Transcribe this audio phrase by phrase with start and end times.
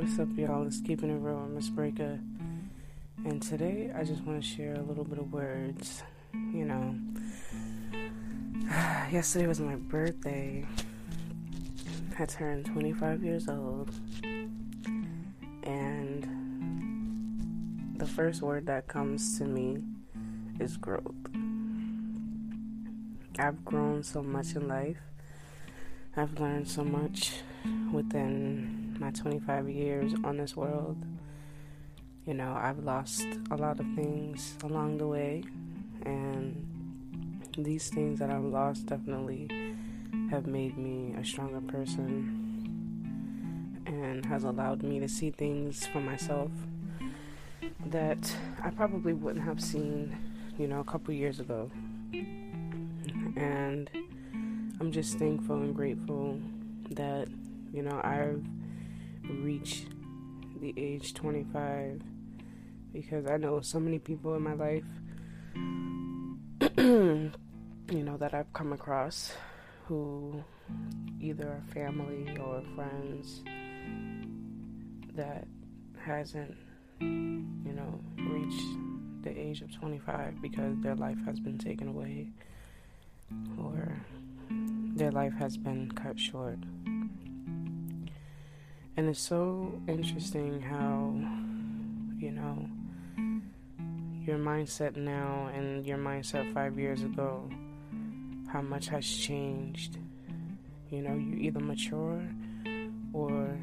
[0.00, 0.66] What's up, y'all?
[0.66, 2.18] It's Keeping It Real with Miss Breaker.
[3.26, 6.02] And today I just want to share a little bit of words.
[6.32, 6.94] You know,
[9.12, 10.64] yesterday was my birthday.
[12.18, 13.90] I turned 25 years old.
[15.64, 16.24] And
[17.98, 19.82] the first word that comes to me
[20.58, 21.12] is growth.
[23.38, 24.96] I've grown so much in life.
[26.16, 27.42] I've learned so much
[27.92, 31.02] within my 25 years on this world.
[32.26, 35.42] You know, I've lost a lot of things along the way,
[36.02, 36.66] and
[37.56, 39.48] these things that I've lost definitely
[40.30, 42.36] have made me a stronger person
[43.86, 46.50] and has allowed me to see things for myself
[47.86, 50.16] that I probably wouldn't have seen,
[50.58, 51.70] you know, a couple years ago.
[53.34, 53.90] And
[54.78, 56.38] I'm just thankful and grateful
[56.90, 57.28] that,
[57.72, 58.44] you know, I've
[59.30, 59.86] reached
[60.60, 62.02] the age 25
[62.92, 64.84] because I know so many people in my life,
[66.78, 69.32] you know, that I've come across
[69.86, 70.42] who
[71.20, 73.42] either are family or friends
[75.14, 75.46] that
[75.98, 76.56] hasn't,
[77.00, 82.28] you know, reached the age of 25 because their life has been taken away
[83.58, 84.00] or
[84.94, 86.58] their life has been cut short.
[88.96, 91.14] And it's so interesting how,
[92.18, 92.68] you know,
[94.26, 97.48] your mindset now and your mindset five years ago,
[98.48, 99.96] how much has changed.
[100.90, 102.22] You know, you either mature
[103.12, 103.56] or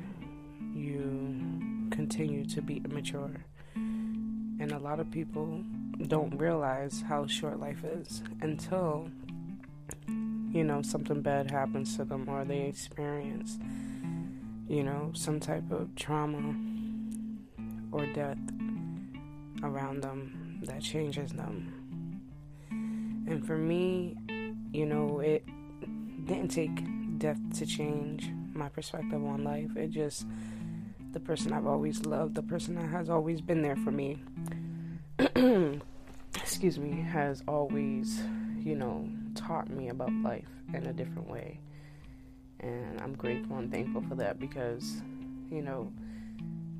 [0.73, 3.35] you continue to be immature.
[3.75, 5.63] And a lot of people
[6.07, 9.09] don't realize how short life is until
[10.51, 13.59] you know, something bad happens to them or they experience,
[14.67, 16.55] you know, some type of trauma
[17.91, 18.37] or death
[19.63, 21.73] around them that changes them.
[22.69, 24.15] And for me,
[24.73, 25.45] you know, it
[26.25, 29.75] didn't take death to change my perspective on life.
[29.75, 30.25] It just,
[31.11, 34.21] the person I've always loved, the person that has always been there for me,
[36.35, 38.21] excuse me, has always,
[38.59, 41.59] you know, taught me about life in a different way.
[42.59, 45.01] And I'm grateful and thankful for that because,
[45.51, 45.91] you know,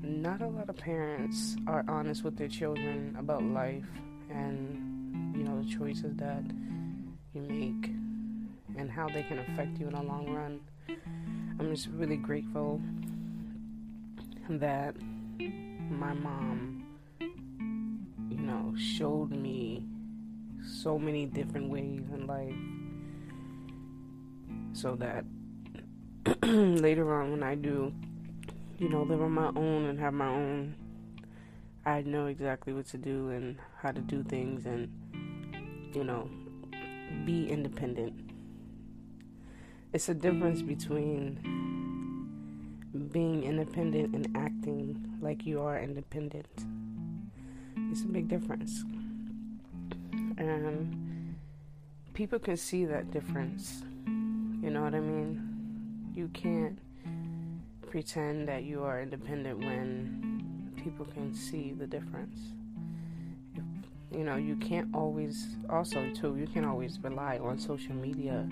[0.02, 3.86] not a lot of parents are honest with their children about life
[4.30, 6.42] and, you know, the choices that
[7.34, 7.90] you make
[8.76, 10.60] and how they can affect you in the long run.
[11.58, 12.80] I'm just really grateful
[14.48, 14.94] that
[15.90, 16.86] my mom,
[17.20, 19.82] you know, showed me
[20.64, 22.54] so many different ways in life
[24.72, 25.24] so that
[26.42, 27.92] later on when I do,
[28.78, 30.74] you know, live on my own and have my own,
[31.84, 34.90] I know exactly what to do and how to do things and,
[35.94, 36.28] you know,
[37.24, 38.30] be independent.
[39.92, 41.40] It's a difference between
[43.12, 46.64] being independent and acting like you are independent.
[47.90, 48.84] It's a big difference.
[50.36, 51.36] And
[52.12, 53.82] people can see that difference
[54.60, 55.57] you know what I mean?
[56.14, 56.78] You can't
[57.88, 62.38] pretend that you are independent when people can see the difference.
[64.10, 68.48] You know, you can't always, also, too, you can always rely on social media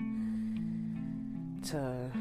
[1.69, 2.11] to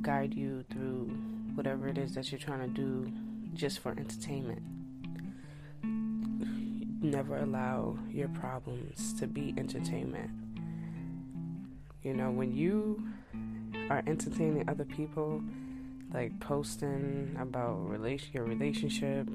[0.00, 1.10] guide you through
[1.54, 3.12] whatever it is that you're trying to do
[3.54, 4.62] just for entertainment.
[7.02, 10.30] Never allow your problems to be entertainment.
[12.02, 13.02] You know, when you
[13.90, 15.42] are entertaining other people,
[16.12, 17.90] like posting about
[18.32, 19.28] your relationship,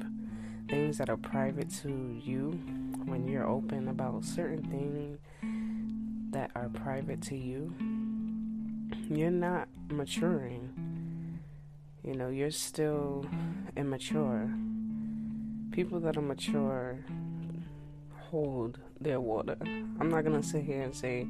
[0.69, 2.59] things that are private to you,
[3.05, 5.19] when you're open about certain things
[6.31, 7.73] that are private to you,
[9.09, 11.39] you're not maturing.
[12.03, 13.25] You know, you're still
[13.75, 14.49] immature.
[15.71, 17.03] People that are mature
[18.29, 19.57] hold their water.
[19.99, 21.27] I'm not gonna sit here and say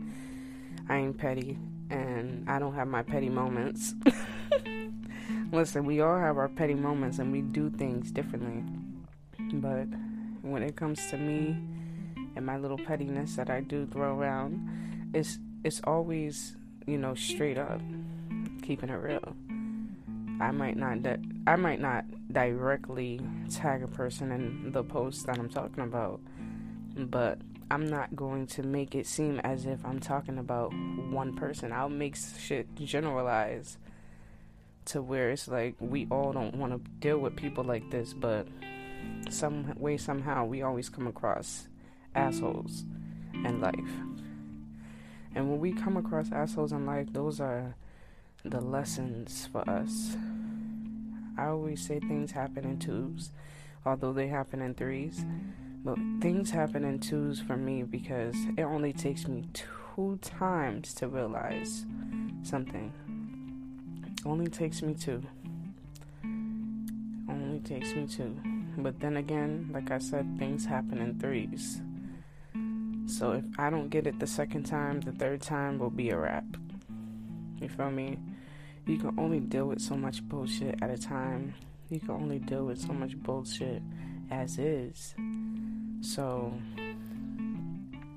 [0.87, 1.57] I ain't petty
[1.89, 3.93] and I don't have my petty moments.
[3.93, 4.93] Mm.
[5.51, 8.63] Listen, we all have our petty moments and we do things differently.
[9.53, 9.87] But
[10.41, 11.57] when it comes to me
[12.35, 16.55] and my little pettiness that I do throw around, it's it's always,
[16.85, 17.81] you know, straight up
[18.61, 19.35] keeping it real.
[20.39, 23.19] I might not di- I might not directly
[23.51, 26.21] tag a person in the post that I'm talking about,
[26.95, 27.39] but
[27.71, 30.73] I'm not going to make it seem as if I'm talking about
[31.11, 31.71] one person.
[31.71, 33.77] I'll make shit generalize
[34.85, 38.47] to where it's like we all don't want to deal with people like this, but
[39.29, 41.67] some way somehow we always come across
[42.15, 42.85] assholes
[43.33, 43.75] in life.
[45.35, 47.75] And when we come across assholes in life, those are
[48.43, 50.15] the lessons for us.
[51.37, 53.31] I always say things happen in twos,
[53.85, 55.23] although they happen in threes.
[55.83, 61.07] But things happen in twos for me because it only takes me two times to
[61.07, 61.85] realize
[62.43, 62.91] something.
[64.05, 65.23] It only takes me two.
[67.29, 68.35] Only takes me two.
[68.77, 71.81] But then again, like I said, things happen in threes.
[73.05, 76.17] So if I don't get it the second time, the third time will be a
[76.17, 76.45] wrap.
[77.57, 78.17] You feel me?
[78.85, 81.53] You can only deal with so much bullshit at a time.
[81.89, 83.81] You can only deal with so much bullshit
[84.31, 85.15] as is.
[86.01, 86.53] So,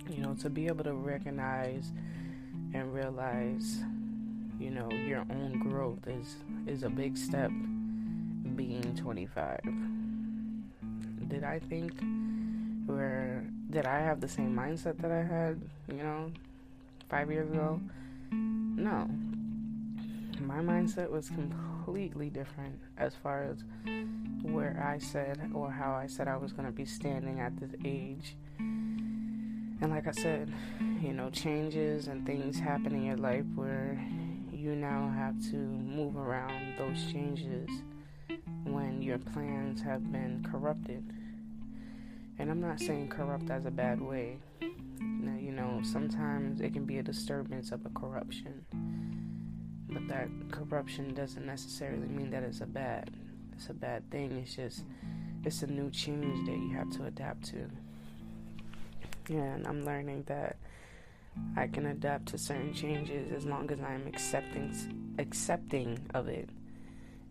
[0.09, 1.93] you know, to be able to recognize
[2.75, 3.79] and realize
[4.59, 6.37] you know your own growth is
[6.67, 7.51] is a big step
[8.55, 9.61] being 25
[11.29, 11.93] did i think
[12.87, 16.31] where did i have the same mindset that i had you know
[17.13, 17.79] five years ago?
[18.31, 19.07] No.
[20.41, 21.72] My mindset was completely
[22.31, 23.65] different as far as
[24.43, 27.73] where i said or how i said i was going to be standing at this
[27.85, 30.53] age and like i said
[31.01, 33.99] you know changes and things happen in your life where
[34.63, 37.69] you now have to move around those changes
[38.65, 41.05] when your plans have been corrupted.
[42.39, 44.39] And I'm not saying corrupt as a bad way.
[45.01, 48.65] Now, you know, sometimes it can be a disturbance of a corruption.
[49.93, 53.11] But that corruption doesn't necessarily mean that it's a bad
[53.55, 54.33] it's a bad thing.
[54.39, 54.85] It's just
[55.45, 57.71] it's a new change that you have to adapt to.
[59.29, 60.57] And I'm learning that
[61.57, 66.49] I can adapt to certain changes as long as I'm accepting accepting of it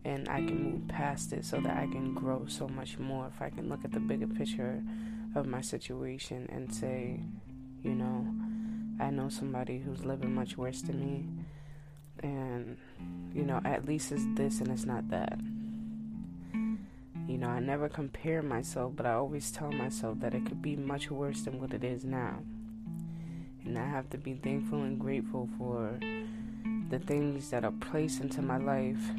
[0.04, 3.42] and I can move past it so that I can grow so much more if
[3.42, 4.81] I can look at the bigger picture
[5.36, 7.19] of my situation and say,
[7.84, 8.28] you know,
[9.00, 11.25] I know somebody who's living much worse than me
[12.22, 12.78] and
[13.34, 15.40] you know, at least it's this and it's not that.
[17.28, 20.75] You know, I never compare myself, but I always tell myself that it could be
[20.75, 22.40] much worse than what it is now.
[23.63, 26.00] And I have to be thankful and grateful for
[26.90, 29.10] the things that are placed into my life.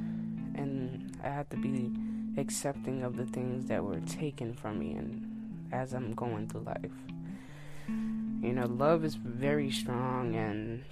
[0.54, 1.90] And I have to be
[2.36, 6.90] accepting of the things that were taken from me and as I'm going through life.
[7.88, 10.84] You know, love is very strong and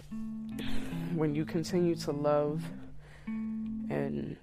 [1.15, 2.63] when you continue to love
[3.27, 4.37] and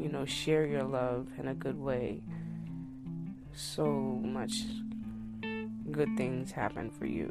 [0.00, 2.20] you know share your love in a good way
[3.52, 3.86] so
[4.22, 4.62] much
[5.90, 7.30] good things happen for you.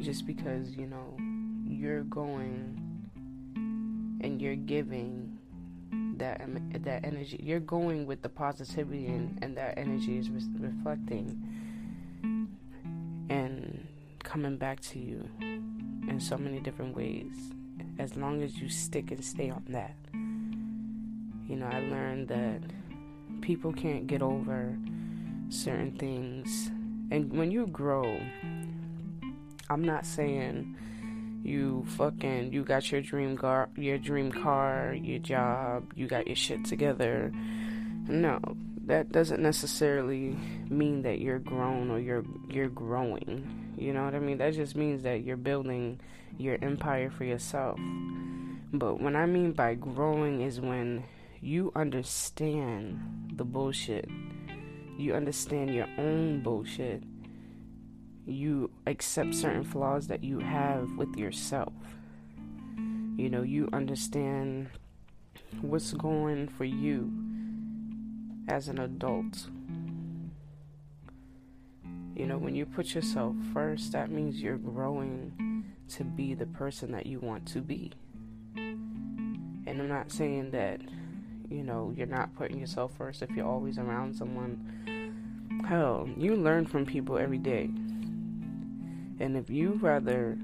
[0.00, 1.16] Just because you know
[1.66, 2.80] you're going
[4.22, 5.38] and you're giving
[6.16, 6.40] that
[6.84, 11.42] that energy you're going with the positivity and, and that energy is re- reflecting.
[13.28, 13.87] And
[14.28, 17.32] coming back to you in so many different ways
[17.98, 19.96] as long as you stick and stay on that
[21.48, 22.60] you know i learned that
[23.40, 24.76] people can't get over
[25.48, 26.70] certain things
[27.10, 28.20] and when you grow
[29.70, 30.76] I'm not saying
[31.42, 36.36] you fucking you got your dream car, your dream car, your job, you got your
[36.36, 37.30] shit together.
[38.08, 38.40] No,
[38.86, 40.36] that doesn't necessarily
[40.70, 43.67] mean that you're grown or you're you're growing.
[43.78, 44.38] You know what I mean?
[44.38, 46.00] That just means that you're building
[46.36, 47.78] your empire for yourself.
[48.72, 51.04] But what I mean by growing is when
[51.40, 54.08] you understand the bullshit.
[54.98, 57.02] You understand your own bullshit
[58.28, 61.72] you accept certain flaws that you have with yourself.
[63.16, 64.68] You know, you understand
[65.62, 67.10] what's going for you
[68.48, 69.48] as an adult.
[72.18, 72.56] You know, when mm-hmm.
[72.56, 77.46] you put yourself first, that means you're growing to be the person that you want
[77.46, 77.92] to be.
[78.56, 80.80] And I'm not saying that,
[81.48, 85.62] you know, you're not putting yourself first if you're always around someone.
[85.68, 87.70] Hell, you learn from people every day.
[89.20, 90.36] And if you rather,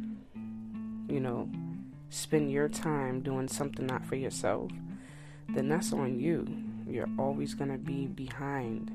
[1.09, 1.51] you know,
[2.11, 4.71] spend your time doing something not for yourself,
[5.49, 6.47] then that's on you.
[6.87, 8.93] You're always going to be behind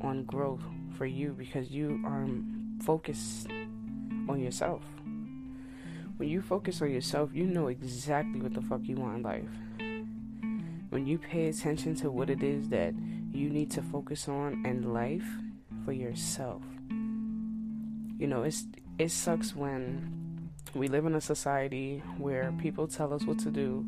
[0.00, 0.62] on growth
[0.96, 2.26] for you because you are
[2.84, 3.48] focused
[4.28, 4.82] on yourself.
[6.16, 9.54] When you focus on yourself, you know exactly what the fuck you want in life.
[10.90, 12.94] When you pay attention to what it is that
[13.32, 15.26] you need to focus on in life
[15.84, 16.62] for yourself,
[18.16, 23.24] you know, it's it sucks when we live in a society where people tell us
[23.24, 23.84] what to do,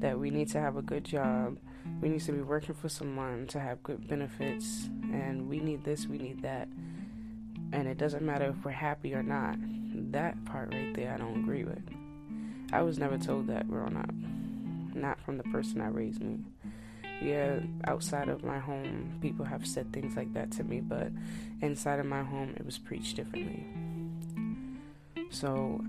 [0.00, 1.56] that we need to have a good job,
[2.00, 6.06] we need to be working for someone to have good benefits, and we need this,
[6.06, 6.68] we need that.
[7.72, 9.56] And it doesn't matter if we're happy or not.
[10.12, 11.82] That part right there, I don't agree with.
[12.72, 14.12] I was never told that growing up,
[14.94, 16.38] not from the person that raised me.
[17.20, 21.08] Yeah, outside of my home, people have said things like that to me, but
[21.60, 23.66] inside of my home, it was preached differently.
[25.30, 25.84] So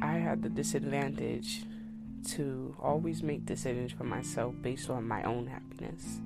[0.00, 1.64] I had the disadvantage
[2.28, 6.20] to always make decisions for myself based on my own happiness.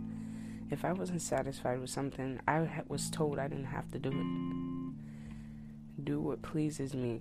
[0.70, 6.04] If I wasn't satisfied with something, I was told I didn't have to do it.
[6.04, 7.20] Do what pleases me.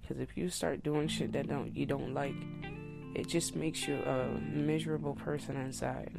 [0.00, 2.34] Because if you start doing shit that don't you don't like,
[3.14, 6.12] it just makes you a miserable person inside.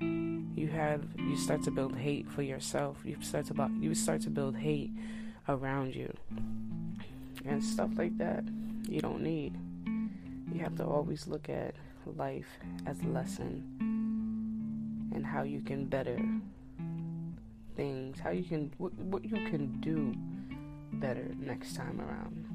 [0.00, 2.98] You have you start to build hate for yourself.
[3.04, 4.90] You start to about you start to build hate
[5.48, 6.14] around you
[7.46, 8.44] and stuff like that.
[8.88, 9.56] You don't need.
[10.52, 10.90] You have to mm.
[10.90, 11.74] always look at
[12.16, 12.48] life
[12.86, 13.62] as a lesson
[15.14, 16.18] and how you can better
[17.76, 20.14] things, how you can what, what you can do
[20.98, 22.46] better next time around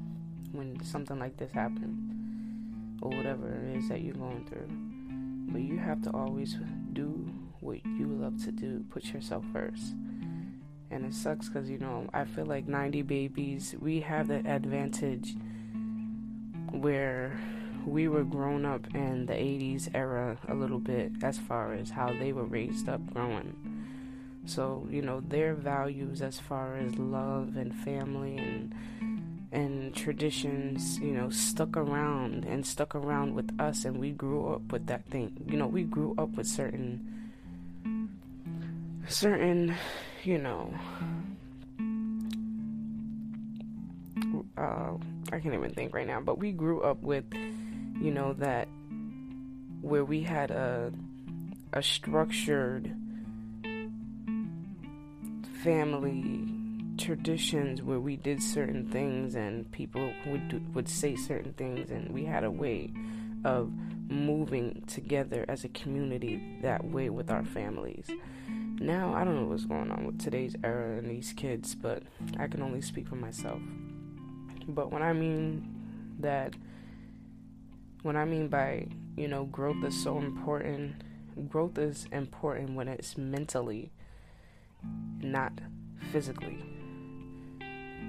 [0.52, 2.14] when something like this happens
[3.00, 4.68] or whatever it is that you're going through.
[5.52, 6.56] But you have to always
[6.92, 7.28] do
[7.60, 8.84] what you love to do.
[8.90, 9.94] Put yourself first.
[10.90, 15.34] And it sucks because, you know, I feel like 90 babies, we have the advantage
[16.70, 17.38] where
[17.86, 22.12] we were grown up in the 80s era a little bit as far as how
[22.12, 23.54] they were raised up growing.
[24.46, 28.74] So, you know, their values as far as love and family and
[29.52, 34.72] and traditions, you know, stuck around and stuck around with us and we grew up
[34.72, 35.44] with that thing.
[35.46, 37.14] You know, we grew up with certain
[39.06, 39.74] certain,
[40.24, 40.72] you know,
[44.56, 44.92] uh,
[45.32, 47.24] I can't even think right now, but we grew up with,
[48.00, 48.68] you know, that
[49.80, 50.92] where we had a
[51.72, 52.94] a structured
[55.62, 56.44] family
[56.98, 62.12] traditions where we did certain things and people would do, would say certain things and
[62.12, 62.92] we had a way
[63.44, 63.72] of
[64.08, 68.08] moving together as a community that way with our families.
[68.78, 72.02] Now I don't know what's going on with today's era and these kids, but
[72.38, 73.60] I can only speak for myself.
[74.68, 75.66] But when I mean
[76.20, 76.54] that
[78.04, 81.02] when I mean by, you know, growth is so important,
[81.48, 83.90] growth is important when it's mentally,
[85.20, 85.52] not
[86.12, 86.62] physically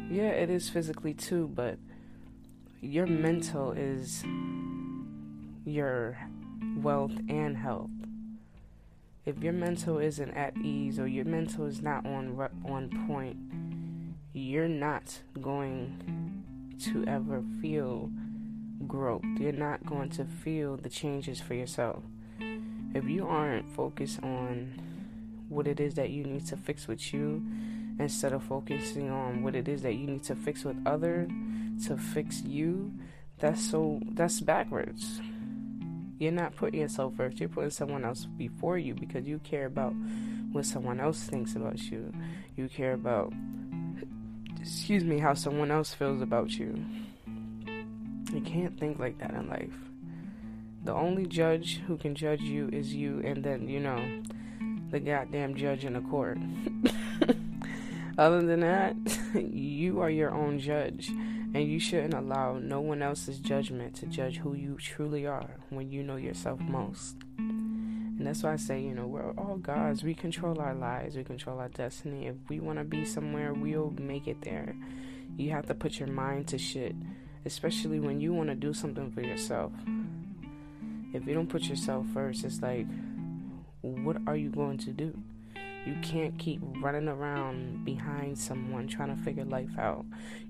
[0.10, 1.78] yeah, it is physically too, but
[2.82, 4.24] your mental is
[5.66, 6.18] your
[6.78, 7.90] wealth and health.
[9.26, 13.38] If your mental isn't at ease or your mental is not on on point,
[14.34, 16.44] you're not going
[16.84, 18.12] to ever feel
[18.88, 19.24] growth.
[19.40, 22.04] You're not going to feel the changes for yourself.
[22.94, 24.82] If you aren't focused on
[25.50, 27.46] what it is that you need to fix with you
[28.00, 31.28] instead of focusing on what it is that you need to fix with other
[31.86, 32.92] to fix you
[33.40, 35.22] that's so that's backwards
[36.18, 39.94] you're not putting yourself first you're putting someone else before you because you care about
[40.52, 42.14] what someone else thinks about you
[42.56, 43.32] you care about
[44.60, 46.84] excuse me how someone else feels about you
[48.32, 49.76] you can't think like that in life
[50.84, 54.02] the only judge who can judge you is you and then you know
[54.92, 56.38] the goddamn judge in the court
[58.18, 58.96] Other than that,
[59.36, 64.38] you are your own judge, and you shouldn't allow no one else's judgment to judge
[64.38, 67.18] who you truly are when you know yourself most.
[67.38, 70.02] And that's why I say, you know, we're all gods.
[70.02, 72.28] We control our lives, we control our destiny.
[72.28, 74.76] If we want to be somewhere, we'll make it there.
[75.36, 76.96] You have to put your mind to shit,
[77.46, 79.72] especially when you want to do something for yourself.
[81.14, 82.88] If you don't put yourself first, it's like,
[83.82, 85.18] what are you going to do?
[85.86, 90.04] You can't keep running around behind someone trying to figure life out.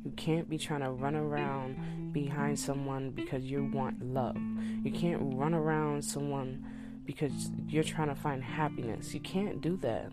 [0.05, 4.37] You can't be trying to run around behind someone because you want love.
[4.83, 6.65] You can't run around someone
[7.05, 9.13] because you're trying to find happiness.
[9.13, 10.09] You can't do that.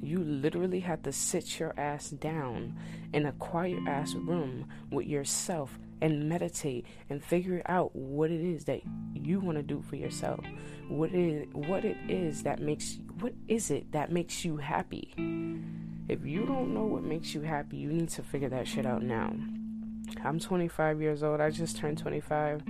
[0.00, 2.78] You literally have to sit your ass down
[3.12, 8.64] in a quiet ass room with yourself and meditate and figure out what it is
[8.66, 8.80] that
[9.14, 10.44] you want to do for yourself.
[10.88, 15.12] What it what it is that makes what is it that makes you happy?
[16.08, 19.02] If you don't know what makes you happy, you need to figure that shit out
[19.02, 19.34] now.
[20.24, 21.40] I'm 25 years old.
[21.40, 22.62] I just turned 25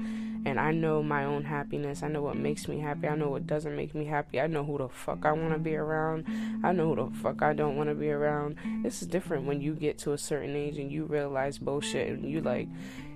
[0.44, 2.02] and I know my own happiness.
[2.02, 3.08] I know what makes me happy.
[3.08, 4.40] I know what doesn't make me happy.
[4.40, 6.26] I know who the fuck I want to be around.
[6.62, 8.56] I know who the fuck I don't want to be around.
[8.82, 12.30] This is different when you get to a certain age and you realize bullshit and
[12.30, 12.68] you like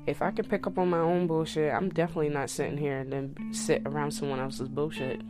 [0.07, 3.13] if I can pick up on my own bullshit, I'm definitely not sitting here and
[3.13, 5.21] then sit around someone else's bullshit.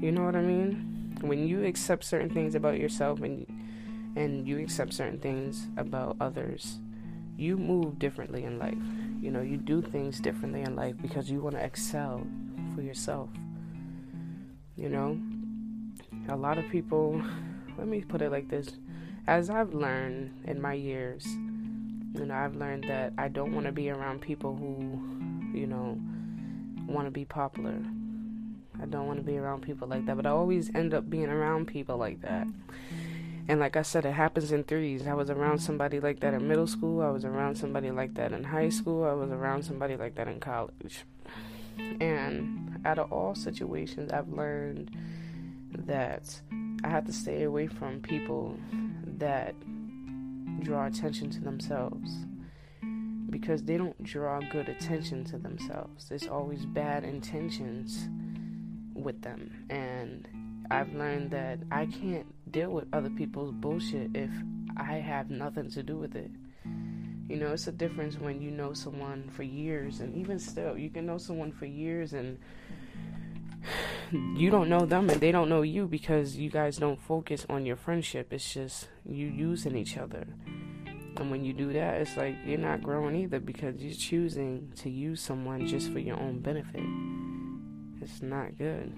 [0.00, 1.16] You know what I mean?
[1.22, 3.46] When you accept certain things about yourself and
[4.16, 6.78] and you accept certain things about others,
[7.36, 8.74] you move differently in life.
[9.20, 12.26] You know, you do things differently in life because you want to excel
[12.74, 13.30] for yourself.
[14.76, 15.18] You know,
[16.28, 17.22] a lot of people,
[17.78, 18.68] let me put it like this
[19.26, 23.72] as I've learned in my years, you know, I've learned that I don't want to
[23.72, 25.98] be around people who, you know,
[26.86, 27.78] want to be popular.
[28.80, 31.28] I don't want to be around people like that, but I always end up being
[31.28, 32.48] around people like that.
[33.52, 35.06] And like I said, it happens in threes.
[35.06, 37.02] I was around somebody like that in middle school.
[37.02, 39.04] I was around somebody like that in high school.
[39.04, 41.04] I was around somebody like that in college.
[42.00, 44.96] And out of all situations, I've learned
[45.84, 46.40] that
[46.82, 48.58] I have to stay away from people
[49.18, 49.54] that
[50.60, 52.10] draw attention to themselves
[53.28, 56.08] because they don't draw good attention to themselves.
[56.08, 58.08] There's always bad intentions
[58.94, 59.66] with them.
[59.68, 60.26] And
[60.70, 64.30] I've learned that I can't deal with other people's bullshit if
[64.76, 66.30] I have nothing to do with it.
[67.28, 70.90] You know, it's a difference when you know someone for years, and even still, you
[70.90, 72.38] can know someone for years and
[74.36, 77.64] you don't know them and they don't know you because you guys don't focus on
[77.64, 78.32] your friendship.
[78.32, 80.26] It's just you using each other.
[81.16, 84.90] And when you do that, it's like you're not growing either because you're choosing to
[84.90, 86.82] use someone just for your own benefit.
[88.02, 88.92] It's not good.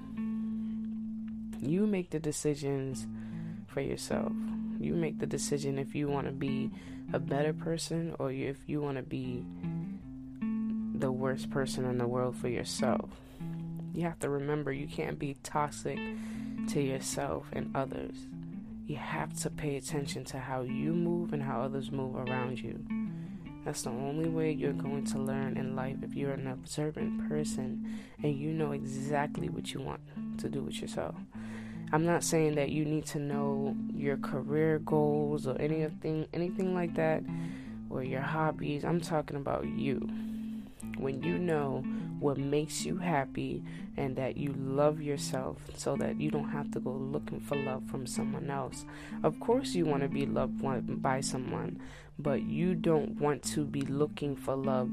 [1.60, 3.06] You make the decisions
[3.74, 4.32] for yourself.
[4.78, 6.70] You make the decision if you want to be
[7.12, 9.44] a better person or if you want to be
[10.94, 13.10] the worst person in the world for yourself.
[13.92, 15.98] You have to remember you can't be toxic
[16.68, 18.14] to yourself and others.
[18.86, 22.84] You have to pay attention to how you move and how others move around you.
[23.64, 27.98] That's the only way you're going to learn in life if you're an observant person
[28.22, 30.00] and you know exactly what you want
[30.38, 31.16] to do with yourself.
[31.92, 36.94] I'm not saying that you need to know your career goals or anything anything like
[36.94, 37.22] that
[37.90, 38.84] or your hobbies.
[38.84, 40.08] I'm talking about you.
[40.98, 41.84] When you know
[42.18, 43.62] what makes you happy
[43.96, 47.84] and that you love yourself so that you don't have to go looking for love
[47.90, 48.84] from someone else.
[49.22, 50.62] Of course, you want to be loved
[51.02, 51.80] by someone,
[52.18, 54.90] but you don't want to be looking for love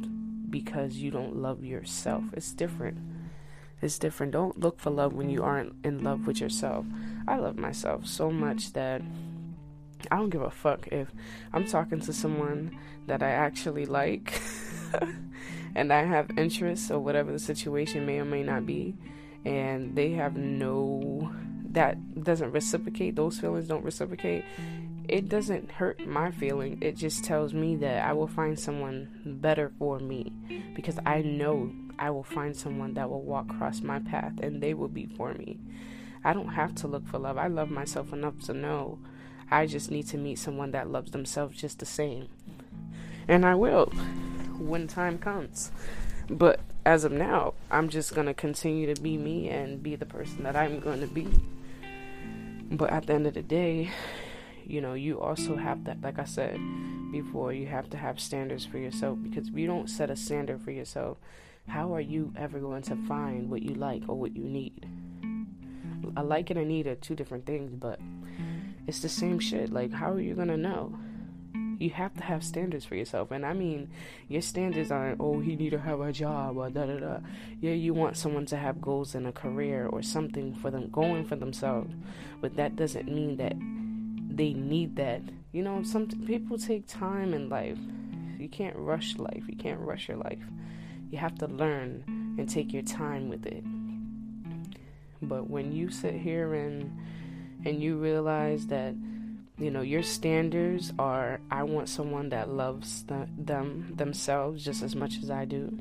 [0.52, 2.26] because you don't love yourself.
[2.34, 2.98] It's different.
[3.82, 4.32] It's different.
[4.32, 5.50] Don't look for love when you mm-hmm.
[5.50, 6.86] aren't in love with yourself.
[7.28, 9.02] I love myself so much that
[10.10, 11.12] I don't give a fuck if
[11.54, 14.41] I'm talking to someone that I actually like
[15.76, 18.96] and I have interests or whatever the situation may or may not be,
[19.46, 21.32] and they have no,
[21.72, 24.44] that doesn't reciprocate, those feelings don't reciprocate,
[25.08, 26.78] it doesn't hurt my feeling.
[26.82, 30.32] It just tells me that I will find someone better for me
[30.76, 34.74] because I know I will find someone that will walk across my path and they
[34.74, 35.60] will be for me.
[36.24, 37.38] I don't have to look for love.
[37.38, 38.98] I love myself enough to know
[39.52, 42.28] I just need to meet someone that loves themselves just the same.
[43.28, 43.86] And I will
[44.58, 45.72] when time comes.
[46.28, 50.06] But as of now, I'm just going to continue to be me and be the
[50.06, 51.28] person that I'm going to be.
[52.72, 53.92] But at the end of the day,
[54.66, 56.60] you know, you also have that, like I said
[57.12, 60.62] before, you have to have standards for yourself because if you don't set a standard
[60.62, 61.18] for yourself,
[61.72, 64.86] how are you ever going to find what you like or what you need?
[66.18, 67.98] I like and a need are two different things, but
[68.88, 69.72] it's the same shit.
[69.72, 70.94] Like, how are you gonna know?
[71.80, 73.32] You have to have standards for yourself.
[73.32, 73.90] And I mean,
[74.28, 77.20] your standards aren't, oh, he need to have a job or da da da.
[77.62, 81.26] Yeah, you want someone to have goals in a career or something for them going
[81.26, 81.94] for themselves.
[82.42, 83.54] But that doesn't mean that
[84.36, 85.22] they need that.
[85.54, 87.80] You know, some people take time in life.
[88.38, 89.46] You can't rush life.
[89.48, 90.44] You can't rush your life.
[91.12, 92.06] You have to learn
[92.39, 93.63] and take your time with it.
[95.21, 96.97] But when you sit here and
[97.65, 98.95] and you realize that
[99.58, 104.95] you know your standards are I want someone that loves the, them themselves just as
[104.95, 105.78] much as I do.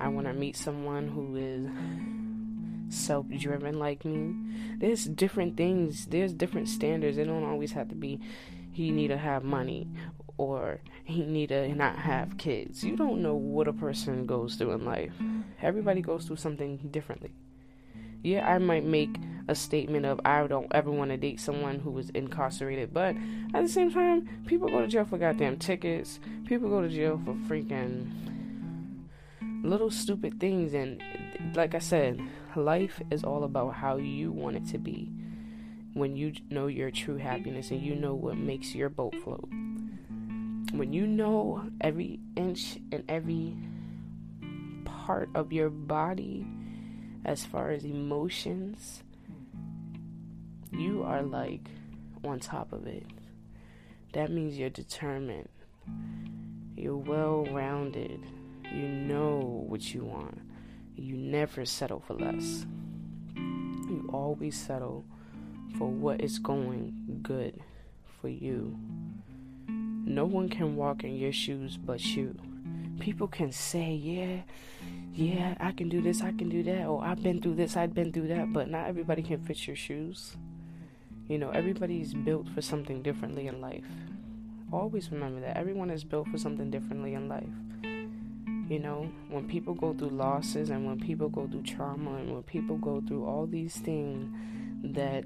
[0.00, 4.34] I want to meet someone who is self-driven like me.
[4.78, 6.06] There's different things.
[6.06, 7.18] There's different standards.
[7.18, 8.20] It don't always have to be
[8.72, 9.86] he need to have money
[10.36, 12.82] or he need to not have kids.
[12.82, 15.12] You don't know what a person goes through in life.
[15.62, 17.32] Everybody goes through something differently.
[18.22, 19.16] Yeah, I might make
[19.48, 23.14] a statement of I don't ever want to date someone who was incarcerated, but
[23.52, 26.18] at the same time, people go to jail for goddamn tickets.
[26.46, 28.10] People go to jail for freaking
[29.62, 31.02] little stupid things and
[31.54, 32.20] like I said,
[32.56, 35.10] life is all about how you want it to be.
[35.92, 39.48] When you know your true happiness and you know what makes your boat float.
[40.78, 43.56] When you know every inch and every
[44.84, 46.46] part of your body
[47.24, 49.02] as far as emotions,
[50.72, 51.68] you are like
[52.24, 53.06] on top of it.
[54.12, 55.48] That means you're determined.
[56.76, 58.20] You're well rounded.
[58.72, 60.40] You know what you want.
[60.96, 62.66] You never settle for less.
[63.36, 65.04] You always settle
[65.78, 67.60] for what is going good
[68.20, 68.78] for you.
[70.06, 72.36] No one can walk in your shoes but you.
[73.00, 74.42] People can say, yeah,
[75.14, 77.94] yeah, I can do this, I can do that, or I've been through this, I've
[77.94, 80.36] been through that, but not everybody can fit your shoes.
[81.26, 83.86] You know, everybody's built for something differently in life.
[84.70, 85.56] Always remember that.
[85.56, 87.48] Everyone is built for something differently in life.
[88.68, 92.42] You know, when people go through losses and when people go through trauma and when
[92.42, 94.34] people go through all these things
[94.94, 95.24] that,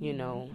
[0.00, 0.50] you know,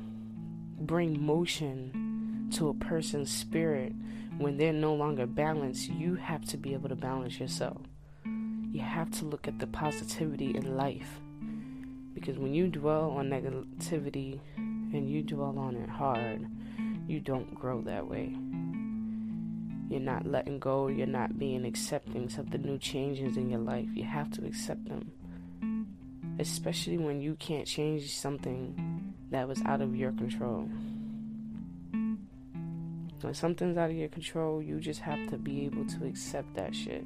[0.80, 2.09] bring motion
[2.54, 3.94] to a person's spirit
[4.38, 7.82] when they're no longer balanced, you have to be able to balance yourself.
[8.24, 11.20] You have to look at the positivity in life
[12.14, 16.48] because when you dwell on negativity and you dwell on it hard,
[17.08, 18.36] you don't grow that way.
[19.90, 23.88] You're not letting go, you're not being accepting of the new changes in your life.
[23.94, 25.12] You have to accept them.
[26.40, 30.70] Especially when you can't change something that was out of your control.
[33.22, 36.74] When something's out of your control, you just have to be able to accept that
[36.74, 37.06] shit.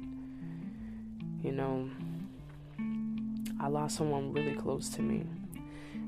[1.42, 1.90] You know,
[3.60, 5.24] I lost someone really close to me.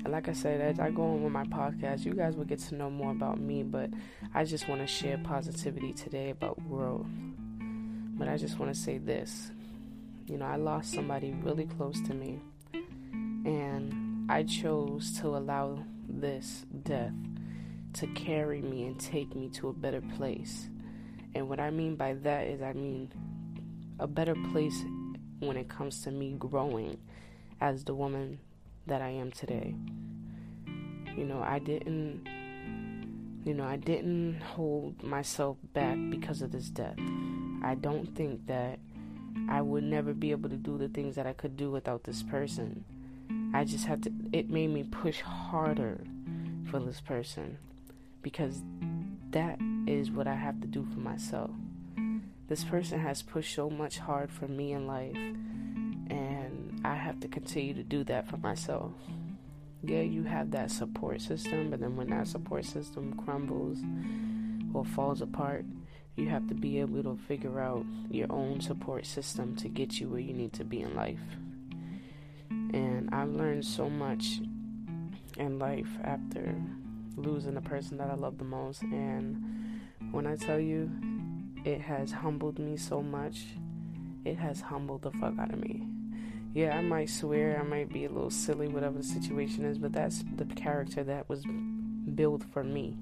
[0.03, 2.59] And like I said, as I go on with my podcast, you guys will get
[2.59, 3.89] to know more about me, but
[4.33, 7.05] I just want to share positivity today about world.
[8.17, 9.51] But I just want to say this.
[10.25, 12.39] You know, I lost somebody really close to me.
[12.73, 17.13] And I chose to allow this death
[17.93, 20.69] to carry me and take me to a better place.
[21.35, 23.11] And what I mean by that is, I mean
[23.99, 24.83] a better place
[25.39, 26.97] when it comes to me growing
[27.61, 28.39] as the woman
[28.85, 29.75] that I am today.
[31.15, 32.27] You know, I didn't
[33.43, 36.99] you know, I didn't hold myself back because of this death.
[37.63, 38.77] I don't think that
[39.49, 42.23] I would never be able to do the things that I could do without this
[42.23, 42.83] person.
[43.53, 46.03] I just had to it made me push harder
[46.69, 47.57] for this person
[48.27, 48.61] because
[49.31, 51.49] that is what I have to do for myself.
[52.49, 57.29] This person has pushed so much hard for me in life and I have to
[57.29, 58.91] continue to do that for myself.
[59.81, 63.79] Yeah, you have that support system, but then when that support system crumbles
[64.73, 65.63] or falls apart,
[66.17, 70.09] you have to be able to figure out your own support system to get you
[70.09, 71.23] where you need to be in life.
[72.49, 74.41] And I've learned so much
[75.37, 76.53] in life after
[77.17, 78.81] losing the person that I love the most.
[78.83, 80.89] And when I tell you,
[81.65, 83.45] it has humbled me so much,
[84.23, 85.85] it has humbled the fuck out of me
[86.57, 89.93] yeah, I might swear, I might be a little silly, whatever the situation is, but
[89.93, 91.45] that's the character that was
[92.15, 92.97] built for me.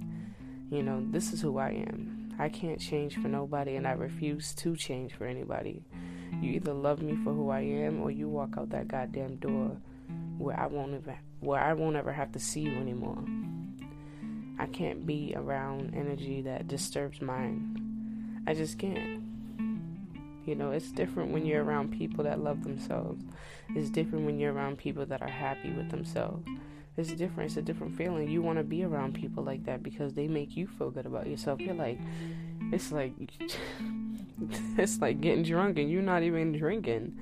[0.69, 2.33] You know, this is who I am.
[2.37, 5.85] I can't change for nobody, and I refuse to change for anybody.
[6.41, 9.77] You either love me for who I am, or you walk out that goddamn door
[10.37, 13.23] where I won't even, where I won't ever have to see you anymore.
[14.57, 18.43] I can't be around energy that disturbs mine.
[18.47, 19.23] I just can't.
[20.45, 23.23] You know, it's different when you're around people that love themselves.
[23.69, 26.47] It's different when you're around people that are happy with themselves.
[26.97, 27.49] It's different.
[27.49, 28.29] It's a different feeling.
[28.29, 31.27] You want to be around people like that because they make you feel good about
[31.27, 31.59] yourself.
[31.59, 31.99] You're like,
[32.71, 33.13] it's like,
[34.77, 37.19] it's like getting drunk and you're not even drinking.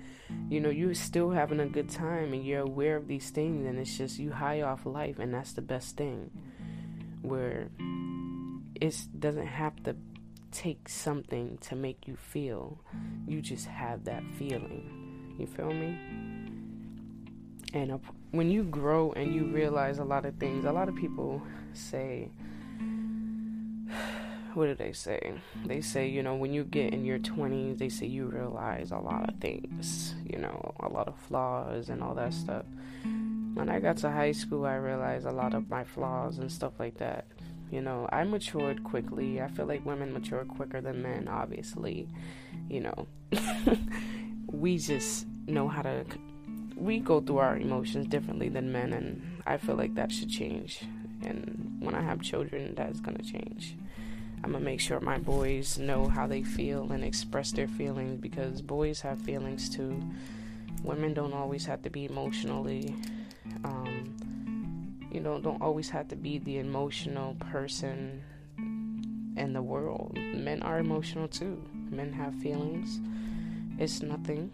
[0.49, 3.79] You know, you're still having a good time and you're aware of these things and
[3.79, 6.29] it's just you high off life and that's the best thing.
[7.23, 7.69] Where
[8.79, 9.95] it doesn't have to
[10.53, 12.79] take something to make you feel.
[13.27, 15.35] You just have that feeling.
[15.39, 15.97] You feel me?
[17.73, 17.99] And
[18.31, 21.41] when you grow and you realize a lot of things, a lot of people
[21.73, 22.29] say,
[24.53, 25.33] what do they say?
[25.65, 28.97] They say, you know, when you get in your 20s, they say you realize a
[28.97, 32.65] lot of things, you know, a lot of flaws and all that stuff.
[33.53, 36.73] When I got to high school, I realized a lot of my flaws and stuff
[36.79, 37.25] like that.
[37.71, 39.41] You know, I matured quickly.
[39.41, 42.07] I feel like women mature quicker than men, obviously.
[42.69, 43.07] You know,
[44.47, 46.05] we just know how to.
[46.75, 50.81] We go through our emotions differently than men, and I feel like that should change.
[51.21, 53.75] And when I have children, that's gonna change.
[54.43, 58.61] I'm gonna make sure my boys know how they feel and express their feelings because
[58.61, 60.01] boys have feelings too.
[60.83, 62.95] Women don't always have to be emotionally
[63.63, 68.21] um, you know, don't always have to be the emotional person
[69.37, 70.17] in the world.
[70.33, 71.61] Men are emotional too.
[71.89, 72.99] Men have feelings.
[73.77, 74.51] It's nothing,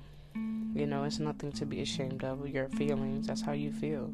[0.74, 2.48] you know, it's nothing to be ashamed of.
[2.48, 4.14] Your feelings, that's how you feel.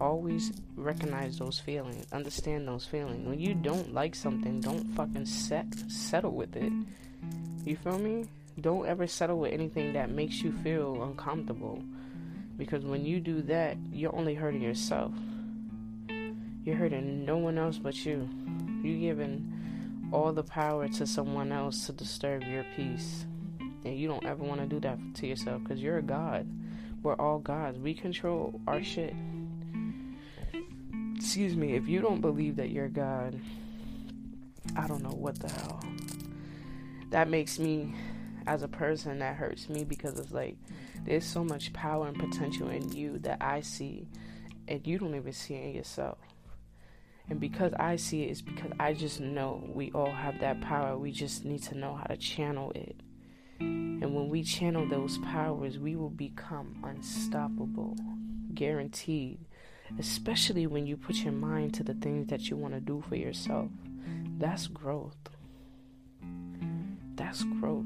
[0.00, 3.26] Always recognize those feelings, understand those feelings.
[3.26, 6.72] When you don't like something, don't fucking set settle with it.
[7.64, 8.26] You feel me?
[8.60, 11.82] Don't ever settle with anything that makes you feel uncomfortable.
[12.60, 15.14] Because when you do that, you're only hurting yourself.
[16.62, 18.28] You're hurting no one else but you.
[18.84, 23.24] You're giving all the power to someone else to disturb your peace.
[23.86, 26.46] And you don't ever want to do that to yourself because you're a God.
[27.02, 27.78] We're all gods.
[27.78, 29.14] We control our shit.
[31.16, 33.40] Excuse me, if you don't believe that you're a God,
[34.76, 35.82] I don't know what the hell.
[37.08, 37.94] That makes me,
[38.50, 40.56] as a person, that hurts me because it's like
[41.04, 44.08] there's so much power and potential in you that I see,
[44.66, 46.18] and you don't even see in yourself.
[47.28, 50.98] And because I see it, it's because I just know we all have that power.
[50.98, 52.96] We just need to know how to channel it.
[53.60, 57.94] And when we channel those powers, we will become unstoppable,
[58.52, 59.38] guaranteed.
[59.96, 63.14] Especially when you put your mind to the things that you want to do for
[63.14, 63.68] yourself.
[64.38, 65.16] That's growth.
[67.14, 67.84] That's growth.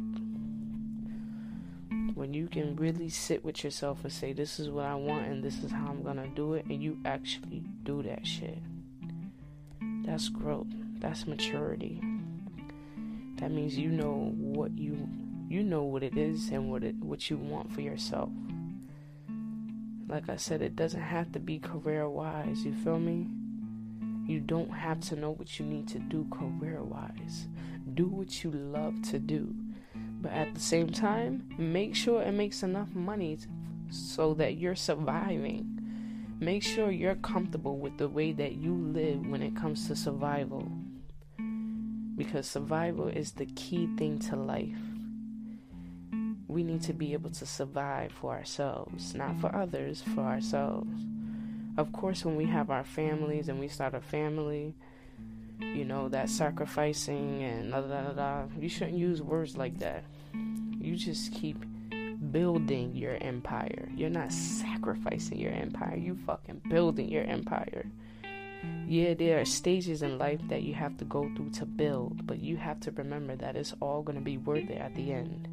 [2.14, 5.42] When you can really sit with yourself and say, This is what I want and
[5.42, 8.59] this is how I'm to do it, and you actually do that shit.
[10.05, 10.68] That's growth.
[10.98, 12.00] That's maturity.
[13.37, 15.09] That means you know what you
[15.48, 18.31] you know what it is and what it what you want for yourself.
[20.09, 23.27] Like I said, it doesn't have to be career wise, you feel me?
[24.27, 27.48] You don't have to know what you need to do career wise.
[27.94, 29.55] Do what you love to do.
[30.24, 33.38] But at the same time, make sure it makes enough money
[33.90, 35.74] so that you're surviving
[36.40, 40.68] Make sure you're comfortable with the way that you live when it comes to survival.
[42.16, 44.76] Because survival is the key thing to life.
[46.48, 50.90] We need to be able to survive for ourselves, not for others, for ourselves.
[51.76, 54.74] Of course, when we have our families and we start a family,
[55.74, 60.05] you know, that sacrificing and da da da da, you shouldn't use words like that.
[60.79, 61.64] You just keep
[62.31, 63.88] building your empire.
[63.94, 65.96] You're not sacrificing your empire.
[65.96, 67.87] You fucking building your empire.
[68.87, 72.40] Yeah, there are stages in life that you have to go through to build, but
[72.40, 75.48] you have to remember that it's all going to be worth it at the end.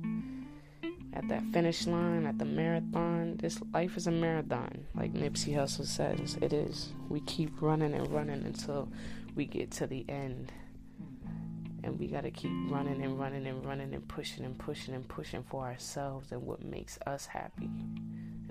[1.14, 4.86] At that finish line, at the marathon, this life is a marathon.
[4.96, 6.94] Like Nipsey Hussle says, it is.
[7.10, 8.88] We keep running and running until
[9.36, 10.52] we get to the end.
[11.84, 15.08] And we got to keep running and running and running and pushing and pushing and
[15.08, 17.70] pushing for ourselves and what makes us happy,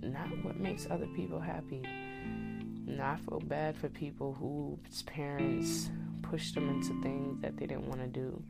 [0.03, 1.83] not what makes other people happy.
[1.85, 5.91] And I feel bad for people whose parents
[6.23, 8.43] pushed them into things that they didn't want to do.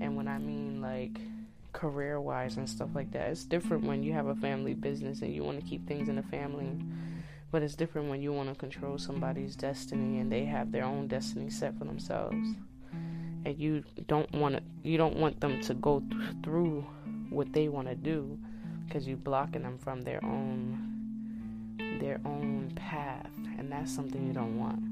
[0.00, 1.18] And when I mean like
[1.72, 5.34] career wise and stuff like that, it's different when you have a family business and
[5.34, 6.78] you want to keep things in the family.
[7.56, 11.08] But it's different when you want to control somebody's destiny and they have their own
[11.08, 12.36] destiny set for themselves.
[13.46, 16.84] And you don't want to you don't want them to go th- through
[17.30, 18.38] what they want to do
[18.84, 24.58] because you're blocking them from their own their own path and that's something you don't
[24.58, 24.82] want.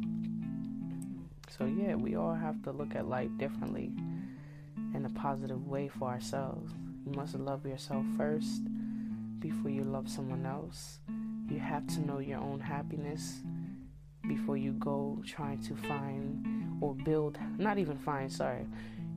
[1.59, 3.93] So yeah we all have to look at life differently
[4.95, 6.73] in a positive way for ourselves.
[7.05, 8.63] You must love yourself first
[9.39, 11.01] before you love someone else
[11.49, 13.43] you have to know your own happiness
[14.27, 18.67] before you go trying to find or build, not even find, sorry.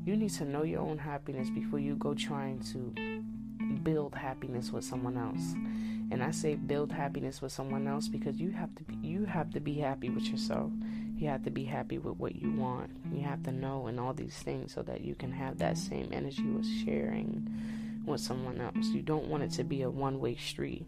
[0.06, 2.94] You need to know your own happiness before you go trying to
[3.84, 5.54] build happiness with someone else.
[6.10, 9.52] And I say build happiness with someone else because you have to be you have
[9.52, 10.72] to be happy with yourself.
[11.18, 12.92] You have to be happy with what you want.
[13.12, 16.10] You have to know and all these things so that you can have that same
[16.14, 17.50] energy with sharing
[18.06, 18.88] with someone else.
[18.88, 20.86] You don't want it to be a one-way street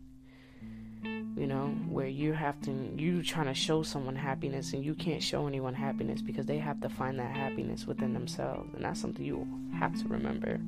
[1.35, 5.23] you know, where you have to you trying to show someone happiness and you can't
[5.23, 9.23] show anyone happiness because they have to find that happiness within themselves, and that's something
[9.23, 10.59] you have to remember.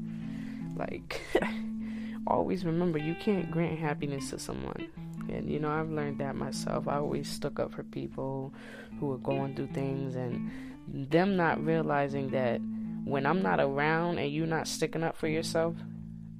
[0.76, 1.22] Like,
[2.28, 4.88] always remember you can't grant happiness to someone.
[5.30, 6.88] And you know, I've learned that myself.
[6.88, 8.54] I always stuck up for people
[9.00, 10.52] who are going through things and
[10.88, 12.60] them not realizing that
[13.04, 15.76] when I'm not around and you're not sticking up for yourself,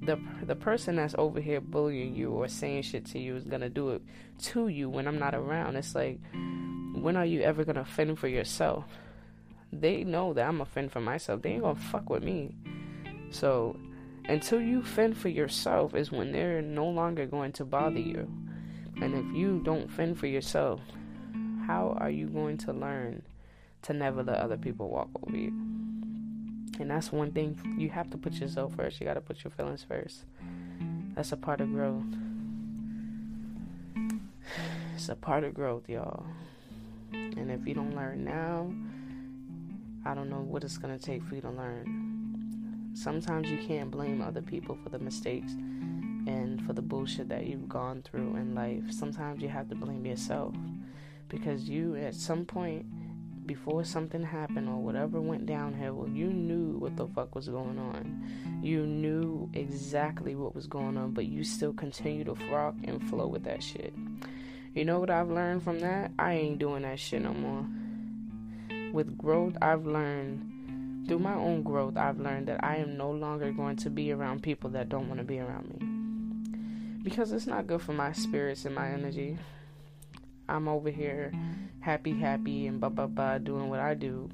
[0.04, 3.68] the the person that's over here bullying you or saying shit to you is gonna
[3.68, 4.02] do it
[4.38, 5.76] to you when I'm not around.
[5.76, 6.18] It's like,
[6.94, 8.84] when are you ever gonna fend for yourself?
[9.72, 11.42] They know that I'm a fend for myself.
[11.42, 12.54] They ain't gonna fuck with me.
[13.30, 13.76] So
[14.28, 18.30] until you fend for yourself is when they're no longer going to bother you.
[19.00, 20.80] And if you don't fend for yourself,
[21.66, 23.22] how are you going to learn
[23.82, 25.52] to never let other people walk over you?
[26.82, 29.00] And that's one thing you have to put yourself first.
[29.00, 30.24] You got to put your feelings first.
[31.14, 32.02] That's a part of growth.
[34.96, 36.26] It's a part of growth, y'all.
[37.12, 38.72] And if you don't learn now,
[40.04, 42.90] I don't know what it's going to take for you to learn.
[42.94, 47.68] Sometimes you can't blame other people for the mistakes and for the bullshit that you've
[47.68, 48.90] gone through in life.
[48.90, 50.52] Sometimes you have to blame yourself
[51.28, 52.86] because you, at some point,
[53.46, 58.60] before something happened or whatever went downhill, you knew what the fuck was going on.
[58.62, 63.26] You knew exactly what was going on, but you still continue to rock and flow
[63.26, 63.94] with that shit.
[64.74, 66.12] You know what I've learned from that?
[66.18, 67.66] I ain't doing that shit no more.
[68.92, 73.52] With growth, I've learned, through my own growth, I've learned that I am no longer
[73.52, 77.02] going to be around people that don't want to be around me.
[77.02, 79.36] Because it's not good for my spirits and my energy.
[80.48, 81.32] I'm over here
[81.82, 84.30] happy, happy, and blah, blah, blah, doing what I do.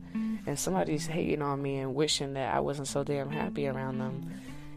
[0.46, 4.30] And somebody's hating on me and wishing that I wasn't so damn happy around them.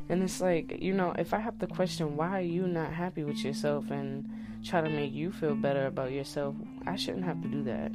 [0.09, 3.23] And it's like, you know, if I have to question why are you not happy
[3.23, 4.29] with yourself and
[4.63, 7.91] try to make you feel better about yourself, I shouldn't have to do that.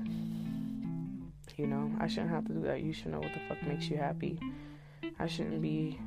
[1.57, 2.83] You know, I shouldn't have to do that.
[2.83, 4.38] You should know what the fuck makes you happy.
[5.18, 5.99] I shouldn't be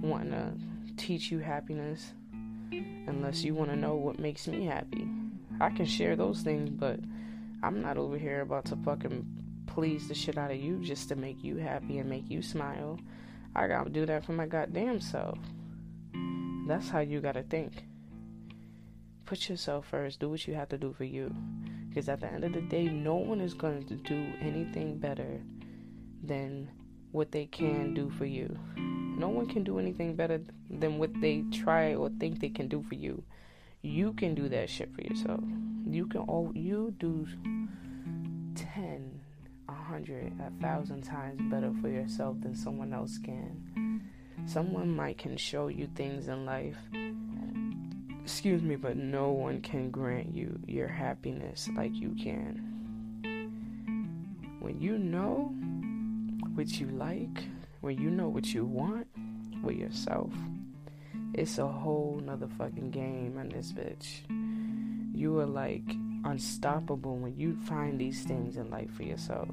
[0.00, 2.12] wanting to teach you happiness
[3.06, 5.08] unless you want to know what makes me happy.
[5.60, 7.00] I can share those things, but
[7.62, 9.26] I'm not over here about to fucking
[9.66, 12.98] please the shit out of you just to make you happy and make you smile.
[13.54, 15.38] I gotta do that for my goddamn self.
[16.66, 17.84] That's how you gotta think.
[19.26, 20.20] Put yourself first.
[20.20, 21.34] Do what you have to do for you.
[21.88, 25.40] Because at the end of the day, no one is going to do anything better
[26.22, 26.68] than
[27.12, 28.58] what they can do for you.
[28.76, 32.82] No one can do anything better than what they try or think they can do
[32.82, 33.22] for you.
[33.84, 35.44] You can do that shit for yourself.
[35.88, 37.28] You can all you do
[38.56, 39.20] ten,
[39.68, 44.02] a hundred, a thousand times better for yourself than someone else can.
[44.46, 46.76] Someone might can show you things in life
[48.24, 52.58] excuse me, but no one can grant you your happiness like you can.
[54.60, 55.52] When you know
[56.54, 57.44] what you like,
[57.82, 59.06] when you know what you want
[59.62, 60.32] with yourself,
[61.34, 64.20] it's a whole nother fucking game in this bitch.
[65.14, 65.84] You are like
[66.24, 69.48] unstoppable when you find these things in life for yourself.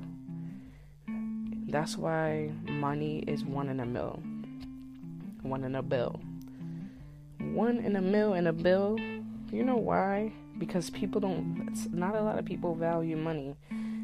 [1.67, 4.22] That's why money is one in a mill.
[5.41, 6.20] One in a bill
[7.54, 8.98] one in a mill in a bill.
[9.52, 10.32] You know why?
[10.58, 13.56] Because people don't, not a lot of people value money.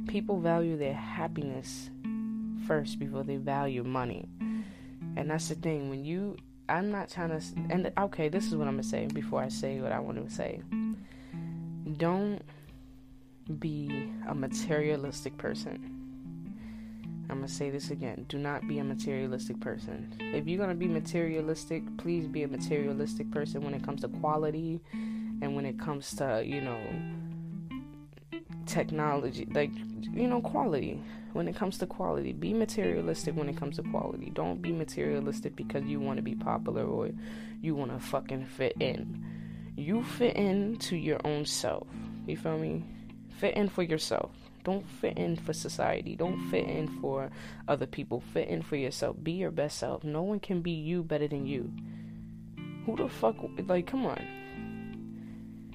[0.07, 1.89] People value their happiness
[2.65, 4.27] first before they value money.
[5.15, 5.89] And that's the thing.
[5.89, 6.37] When you,
[6.69, 9.79] I'm not trying to, and okay, this is what I'm to say before I say
[9.79, 10.61] what I want to say.
[11.97, 12.41] Don't
[13.59, 15.93] be a materialistic person.
[17.29, 18.25] I'm gonna say this again.
[18.29, 20.13] Do not be a materialistic person.
[20.19, 24.79] If you're gonna be materialistic, please be a materialistic person when it comes to quality
[25.41, 26.79] and when it comes to, you know,
[28.67, 29.47] technology.
[29.51, 29.71] Like,
[30.13, 31.01] you know, quality.
[31.33, 34.31] When it comes to quality, be materialistic when it comes to quality.
[34.33, 37.11] Don't be materialistic because you wanna be popular or
[37.61, 39.23] you wanna fucking fit in.
[39.75, 41.87] You fit in to your own self.
[42.25, 42.83] You feel me?
[43.39, 44.31] Fit in for yourself
[44.67, 46.17] don't fit in for society.
[46.17, 47.31] Don't fit in for
[47.69, 48.19] other people.
[48.33, 49.15] Fit in for yourself.
[49.23, 50.03] Be your best self.
[50.03, 51.71] No one can be you better than you.
[52.85, 53.37] Who the fuck?
[53.65, 54.21] Like, come on.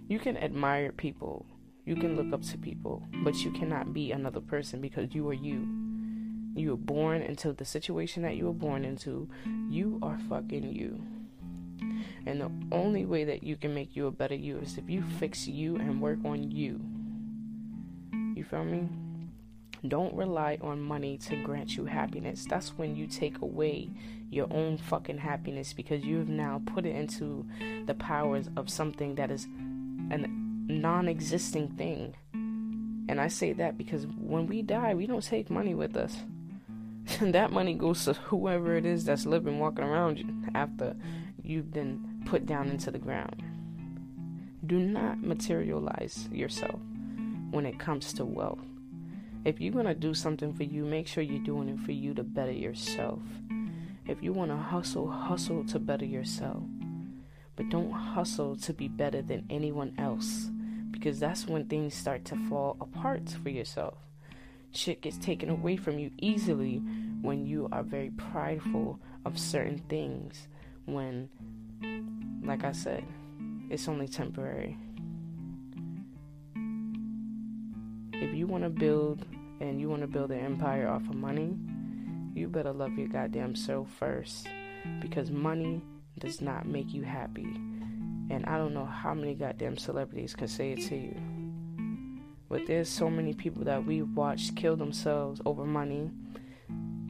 [0.09, 1.47] You can admire people.
[1.85, 3.03] You can look up to people.
[3.25, 5.67] But you cannot be another person because you are you.
[6.55, 9.29] You were born into the situation that you were born into.
[9.69, 11.03] You are fucking you.
[12.27, 15.03] And the only way that you can make you a better you is if you
[15.19, 16.81] fix you and work on you.
[18.37, 18.89] You feel me?
[19.89, 22.47] Don't rely on money to grant you happiness.
[22.49, 23.91] That's when you take away
[24.31, 27.45] your own fucking happiness because you have now put it into
[27.87, 29.49] the powers of something that is
[30.13, 30.29] a
[30.81, 32.15] non existing thing.
[33.09, 36.17] And I say that because when we die, we don't take money with us.
[37.21, 40.95] And that money goes to whoever it is that's living, walking around after
[41.43, 43.43] you've been put down into the ground.
[44.65, 46.79] Do not materialize yourself
[47.51, 48.61] when it comes to wealth.
[49.45, 52.15] If you're going to do something for you, make sure you're doing it for you
[52.15, 53.19] to better yourself.
[54.07, 56.63] If you want to hustle, hustle to better yourself.
[57.57, 60.52] But don't hustle to be better than anyone else
[60.93, 63.99] because that's when things start to fall apart for yourself.
[64.71, 66.77] Shit gets taken away from you easily
[67.21, 70.47] when you are very prideful of certain things.
[70.85, 71.29] When,
[72.45, 73.05] like I said,
[73.71, 74.79] it's only temporary.
[78.23, 79.27] if you want to build
[79.61, 81.57] and you want to build an empire off of money,
[82.35, 84.49] you better love your goddamn self first
[85.01, 85.83] because money
[86.21, 87.49] does not make you happy.
[88.33, 88.91] And I don't know mm.
[88.93, 91.15] how many goddamn celebrities can say it to you.
[92.49, 96.11] But there's so many people that we watched kill themselves over money.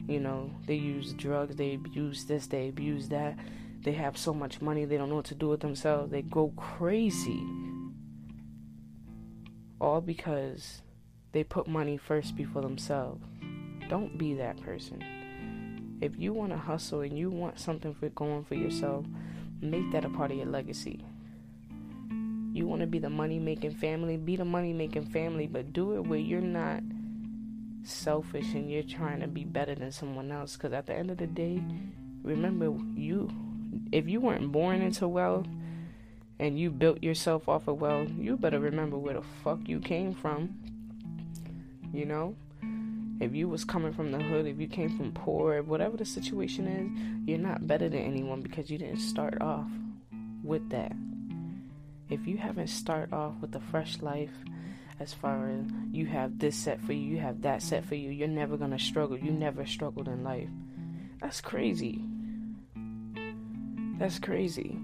[0.05, 3.37] You know, they use drugs, they abuse this, they abuse that.
[3.83, 6.11] They have so much money, they don't know what to do with themselves.
[6.11, 7.41] They go crazy.
[9.79, 10.81] All because
[11.31, 13.23] they put money first before themselves.
[13.89, 15.97] Don't be that person.
[16.01, 19.05] If you want to hustle and you want something for going for yourself,
[19.61, 21.05] make that a part of your legacy.
[22.53, 25.95] You want to be the money making family, be the money making family, but do
[25.95, 26.83] it where you're not
[27.83, 30.55] selfish and you're trying to be better than someone else.
[30.55, 31.59] Because at the end of the day,
[32.21, 33.27] remember, you,
[33.91, 35.47] if you weren't born into wealth
[36.37, 40.13] and you built yourself off of wealth, you better remember where the fuck you came
[40.13, 40.55] from.
[41.91, 42.35] You know?
[43.19, 46.67] If you was coming from the hood, if you came from poor, whatever the situation
[46.67, 49.71] is, you're not better than anyone because you didn't start off
[50.43, 50.91] with that.
[52.13, 54.29] If you haven't started off with a fresh life,
[54.99, 58.11] as far as you have this set for you, you have that set for you,
[58.11, 59.17] you're never gonna struggle.
[59.17, 60.47] You never struggled in life.
[61.19, 62.05] That's crazy.
[63.97, 64.77] That's crazy.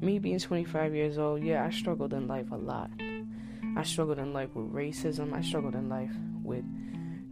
[0.00, 2.92] Me being 25 years old, yeah, I struggled in life a lot.
[3.76, 5.32] I struggled in life with racism.
[5.32, 6.14] I struggled in life
[6.44, 6.64] with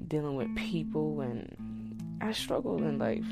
[0.09, 3.27] dealing with people, and I struggled in life.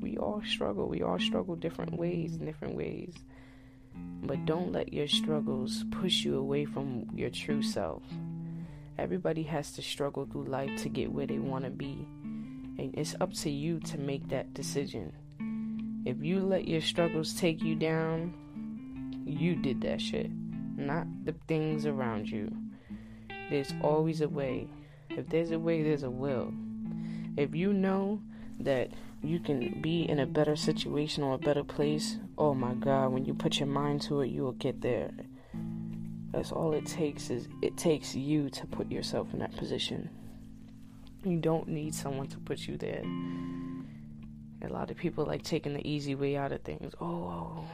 [0.00, 0.86] We all struggle.
[0.86, 3.14] We all struggle different ways, different ways.
[4.22, 8.02] But don't let your struggles push you away from your true self.
[8.98, 12.06] Everybody has to struggle through life to get where they want to be.
[12.78, 15.12] And it's up to you to make that decision.
[16.04, 18.34] If you let your struggles take you down,
[19.24, 20.30] you did that shit,
[20.76, 22.50] not the things around you.
[23.50, 24.68] There's always a way.
[25.10, 26.52] If there's a way, there's a will.
[27.36, 28.20] If you know
[28.60, 28.90] that
[29.22, 33.24] you can be in a better situation or a better place, oh my God, when
[33.24, 35.10] you put your mind to it, you will get there.
[36.30, 40.08] That's all it takes is it takes you to put yourself in that position.
[41.24, 43.02] You don't need someone to put you there.
[44.62, 46.94] A lot of people like taking the easy way out of things.
[47.00, 47.64] Oh,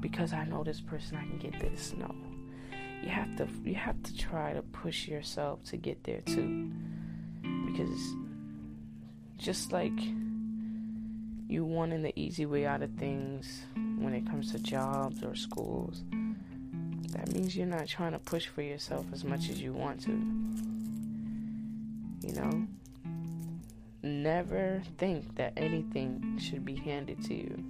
[0.00, 1.94] because I know this person, I can get this.
[1.96, 2.14] No,
[3.02, 3.48] you have to.
[3.64, 6.72] You have to try to push yourself to get there too.
[7.42, 8.14] Because
[9.36, 9.98] just like
[11.48, 13.62] you wanting the easy way out of things
[13.96, 16.04] when it comes to jobs or schools,
[17.10, 20.12] that means you're not trying to push for yourself as much as you want to.
[22.26, 22.66] You know?
[24.02, 27.64] Never think that anything should be handed to you.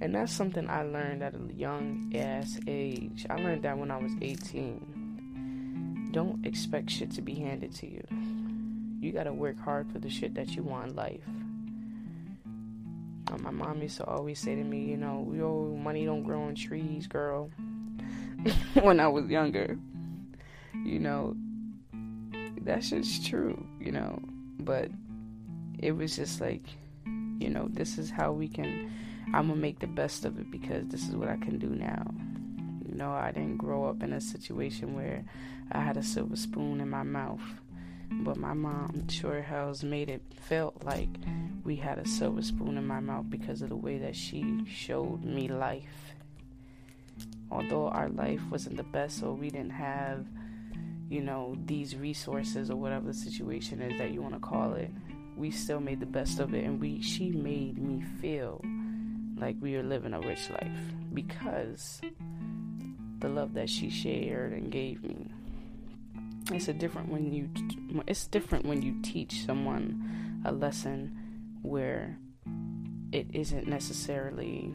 [0.00, 3.26] And that's something I learned at a young ass age.
[3.30, 6.08] I learned that when I was 18.
[6.12, 8.04] Don't expect shit to be handed to you.
[9.00, 11.20] You gotta work hard for the shit that you want in life.
[13.28, 16.42] Uh, my mom used to always say to me, you know, yo, money don't grow
[16.42, 17.50] on trees, girl.
[18.82, 19.78] when I was younger,
[20.84, 21.36] you know,
[22.62, 24.20] that's just true, you know.
[24.58, 24.90] But
[25.78, 26.64] it was just like,
[27.04, 28.90] you know, this is how we can.
[29.34, 32.04] I'm gonna make the best of it because this is what I can do now.
[32.88, 35.24] You know, I didn't grow up in a situation where
[35.70, 37.40] I had a silver spoon in my mouth.
[38.20, 41.08] But my mom sure hell's made it felt like
[41.64, 45.24] we had a silver spoon in my mouth because of the way that she showed
[45.24, 46.14] me life.
[47.50, 50.26] Although our life wasn't the best, or we didn't have,
[51.10, 54.90] you know, these resources or whatever the situation is that you want to call it,
[55.36, 58.62] we still made the best of it, and we she made me feel
[59.36, 60.78] like we were living a rich life
[61.12, 62.00] because
[63.18, 65.26] the love that she shared and gave me
[66.50, 67.48] it's a different when you
[68.06, 71.16] it's different when you teach someone a lesson
[71.62, 72.18] where
[73.12, 74.74] it isn't necessarily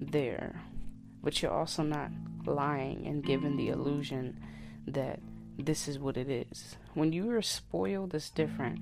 [0.00, 0.60] there
[1.22, 2.10] but you're also not
[2.46, 4.40] lying and giving the illusion
[4.86, 5.20] that
[5.58, 6.76] this is what it is.
[6.94, 8.80] When you are spoiled it's different.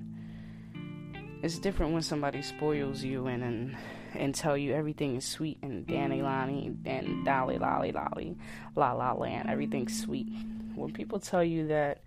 [1.41, 3.77] It's different when somebody spoils you and and,
[4.13, 8.35] and tell you everything is sweet and danny lani and dolly lolly lolly
[8.75, 10.27] la la land everything's sweet
[10.79, 12.01] when people tell you that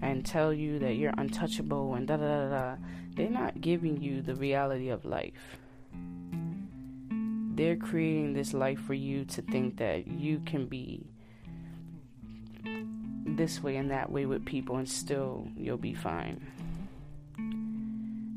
[0.00, 2.76] and tell you that you're untouchable and da da da da,
[3.14, 5.58] they're not giving you the reality of life.
[7.54, 11.06] They're creating this life for you to think that you can be
[13.26, 16.46] this way and that way with people and still you'll be fine.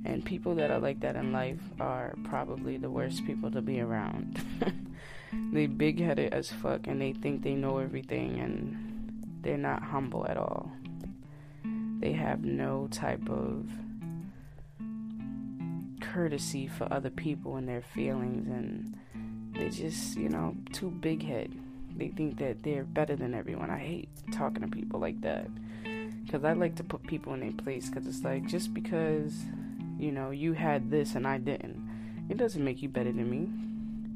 [0.05, 3.81] And people that are like that in life are probably the worst people to be
[3.81, 4.39] around.
[5.51, 8.94] they big headed as fuck and they think they know everything and
[9.45, 10.71] they're not humble at all.
[11.99, 13.69] They have no type of
[16.01, 18.97] courtesy for other people and their feelings, and
[19.53, 21.53] they just, you know, too big head.
[21.95, 23.69] They think that they're better than everyone.
[23.69, 25.47] I hate talking to people like that
[26.25, 27.87] because I like to put people in their place.
[27.87, 29.33] Because it's like just because
[29.99, 33.49] you know you had this and I didn't, it doesn't make you better than me.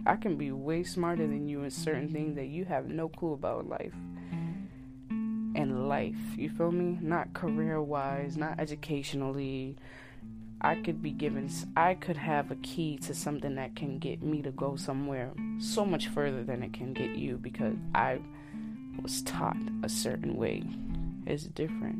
[0.05, 3.33] I can be way smarter than you in certain things that you have no clue
[3.33, 3.93] about in life.
[5.55, 6.97] And life, you feel me?
[7.01, 9.75] Not career wise, not educationally,
[10.61, 14.41] I could be given, I could have a key to something that can get me
[14.41, 18.19] to go somewhere so much further than it can get you because I
[19.01, 20.63] was taught a certain way.
[21.25, 21.99] It's different.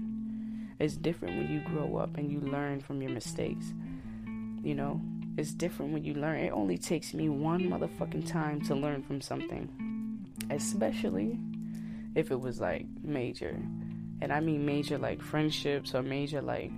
[0.78, 3.74] It's different when you grow up and you learn from your mistakes.
[4.62, 5.00] You know,
[5.38, 6.40] it's different when you learn.
[6.40, 9.70] It only takes me one motherfucking time to learn from something,
[10.50, 11.40] especially
[12.16, 13.58] if it was like major.
[14.22, 16.72] And I mean major like friendships or major like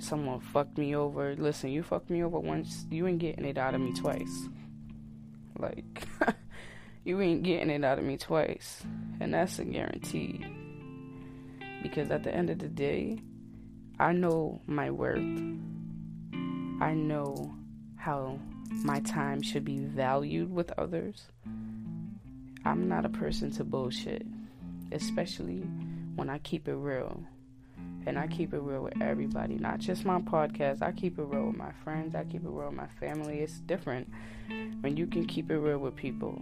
[0.00, 1.34] someone fucked me over.
[1.36, 4.48] Listen, you fucked me over once, you ain't getting it out of me twice.
[5.58, 6.06] Like,
[7.04, 8.82] you ain't getting it out of me twice.
[9.20, 10.44] And that's a guarantee.
[11.82, 13.18] Because at the end of the day,
[13.98, 15.18] I know my worth.
[16.80, 17.54] I know
[17.96, 18.38] how
[18.70, 21.26] my time should be valued with others.
[22.64, 24.26] I'm not a person to bullshit,
[24.92, 25.60] especially
[26.16, 27.22] when I keep it real
[28.06, 30.82] and I keep it real with everybody, not just my podcast.
[30.82, 32.14] I keep it real with my friends.
[32.14, 33.40] I keep it real with my family.
[33.40, 34.08] It's different
[34.80, 36.40] when you can keep it real with people.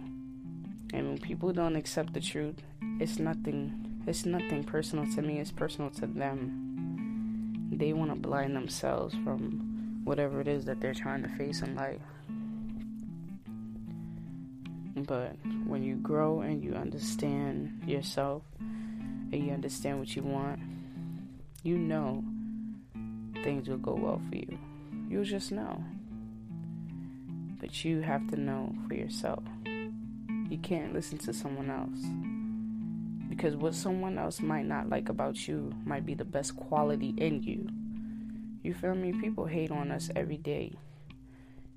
[0.93, 2.61] And when people don't accept the truth,
[2.99, 7.69] it's nothing it's nothing personal to me, it's personal to them.
[7.73, 11.75] They want to blind themselves from whatever it is that they're trying to face in
[11.75, 11.99] life.
[15.05, 15.35] But
[15.65, 20.59] when you grow and you understand yourself and you understand what you want,
[21.63, 22.23] you know
[23.43, 24.57] things will go well for you.
[25.09, 25.83] You'll just know.
[27.59, 29.43] But you have to know for yourself.
[30.49, 31.99] You can't listen to someone else.
[33.29, 37.43] Because what someone else might not like about you might be the best quality in
[37.43, 37.67] you.
[38.63, 39.13] You feel me?
[39.13, 40.73] People hate on us every day.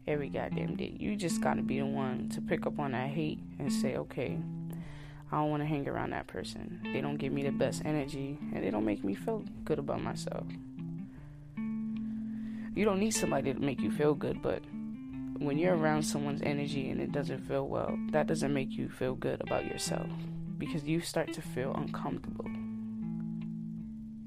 [0.06, 0.96] Every goddamn day.
[0.98, 4.38] You just gotta be the one to pick up on that hate and say, okay,
[5.32, 6.80] I don't want to hang around that person.
[6.92, 10.02] They don't give me the best energy and they don't make me feel good about
[10.02, 10.46] myself.
[12.74, 14.62] You don't need somebody to make you feel good, but
[15.38, 19.14] when you're around someone's energy and it doesn't feel well, that doesn't make you feel
[19.14, 20.08] good about yourself
[20.58, 22.46] because you start to feel uncomfortable.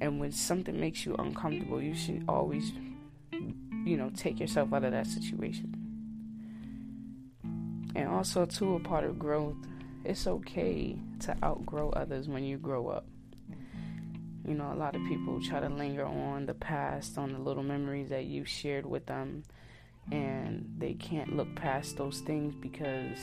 [0.02, 2.72] And when something makes you uncomfortable, you should always,
[3.86, 5.74] you know, take yourself out of that situation.
[7.96, 9.58] And also, too, a part of growth
[10.06, 13.06] it's okay to outgrow others when you grow up.
[14.46, 17.64] You know, a lot of people try to linger on the past, on the little
[17.64, 19.44] memories that you shared with them,
[20.12, 23.18] and they can't look past those things because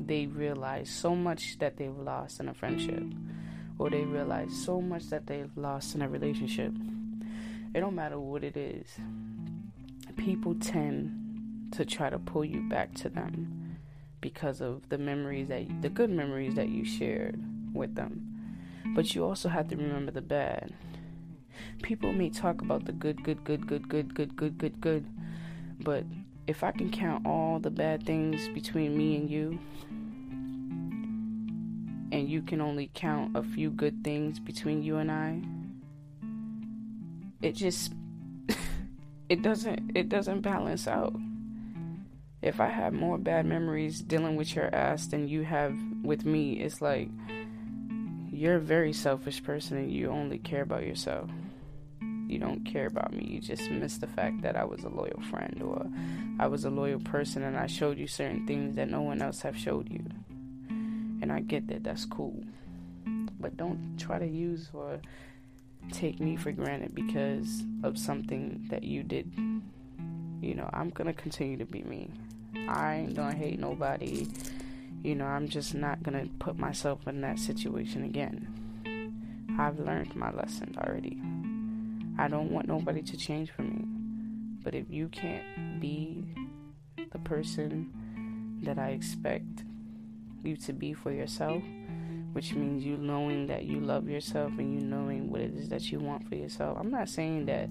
[0.00, 3.04] they realize so much that they've lost in a friendship,
[3.78, 6.72] or they realize so much that they've lost in a relationship.
[7.74, 8.86] It don't matter what it is,
[10.16, 13.78] people tend to try to pull you back to them
[14.20, 17.42] because of the memories that the good memories that you shared
[17.72, 18.28] with them.
[18.94, 20.72] But you also have to remember the bad.
[21.82, 25.06] People may talk about the good, good, good, good, good, good, good, good, good,
[25.80, 26.04] but
[26.46, 29.58] if I can count all the bad things between me and you,
[32.12, 35.40] and you can only count a few good things between you and I,
[37.40, 37.94] it just
[39.32, 41.14] it doesn't it doesn't balance out
[42.42, 46.60] if I have more bad memories dealing with your ass than you have with me,
[46.60, 47.08] it's like
[48.32, 51.30] you're a very selfish person and you only care about yourself.
[52.00, 53.24] You don't care about me.
[53.24, 55.86] You just miss the fact that I was a loyal friend or
[56.40, 59.40] I was a loyal person and I showed you certain things that no one else
[59.42, 60.04] have showed you.
[61.22, 62.42] And I get that that's cool.
[63.38, 65.00] But don't try to use or
[65.90, 69.32] take me for granted because of something that you did.
[70.40, 72.10] You know, I'm to continue to be me.
[72.68, 74.26] I ain't gonna hate nobody.
[75.02, 78.48] You know, I'm just not gonna put myself in that situation again.
[79.58, 81.18] I've learned my lesson already.
[82.18, 83.84] I don't want nobody to change for me.
[84.62, 86.24] But if you can't be
[87.10, 89.64] the person that I expect
[90.42, 91.62] you to be for yourself,
[92.32, 95.90] which means you knowing that you love yourself and you knowing what it is that
[95.90, 96.78] you want for yourself.
[96.80, 97.68] I'm not saying that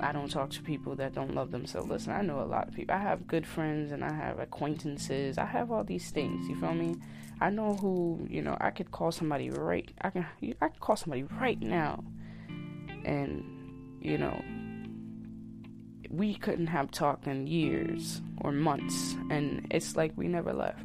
[0.00, 1.88] I don't talk to people that don't love themselves.
[1.88, 2.94] Listen, I know a lot of people.
[2.94, 5.38] I have good friends and I have acquaintances.
[5.38, 6.48] I have all these things.
[6.48, 6.96] You feel me?
[7.40, 8.56] I know who you know.
[8.60, 9.90] I could call somebody right.
[10.00, 10.26] I can.
[10.60, 12.04] I can call somebody right now,
[13.04, 13.44] and
[14.00, 14.42] you know,
[16.10, 20.82] we couldn't have talked in years or months, and it's like we never left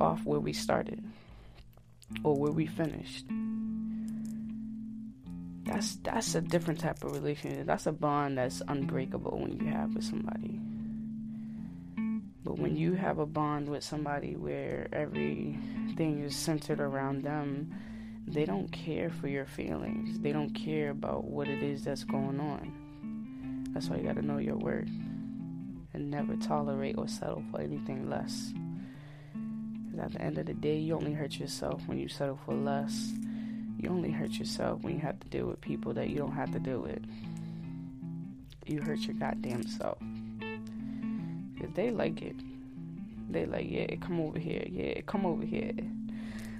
[0.00, 1.02] off where we started
[2.22, 3.26] or where we finished.
[5.64, 7.66] That's that's a different type of relationship.
[7.66, 10.60] That's a bond that's unbreakable when you have with somebody.
[12.44, 17.74] But when you have a bond with somebody where everything is centered around them,
[18.28, 20.20] they don't care for your feelings.
[20.20, 23.68] They don't care about what it is that's going on.
[23.72, 24.88] That's why you got to know your worth
[25.92, 28.52] and never tolerate or settle for anything less.
[29.98, 33.12] At the end of the day, you only hurt yourself when you settle for less.
[33.78, 36.52] You only hurt yourself when you have to deal with people that you don't have
[36.52, 37.02] to deal with.
[38.66, 39.98] You hurt your goddamn self.
[41.54, 42.36] Because they like it.
[43.30, 44.64] They like, yeah, come over here.
[44.68, 45.72] Yeah, come over here.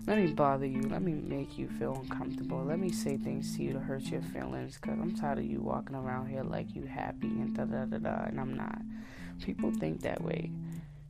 [0.06, 0.82] Let me bother you.
[0.82, 2.64] Let me make you feel uncomfortable.
[2.64, 4.78] Let me say things to you to hurt your feelings.
[4.80, 7.98] Because I'm tired of you walking around here like you happy and da da da
[7.98, 8.24] da.
[8.26, 8.80] And I'm not.
[9.42, 10.52] People think that way.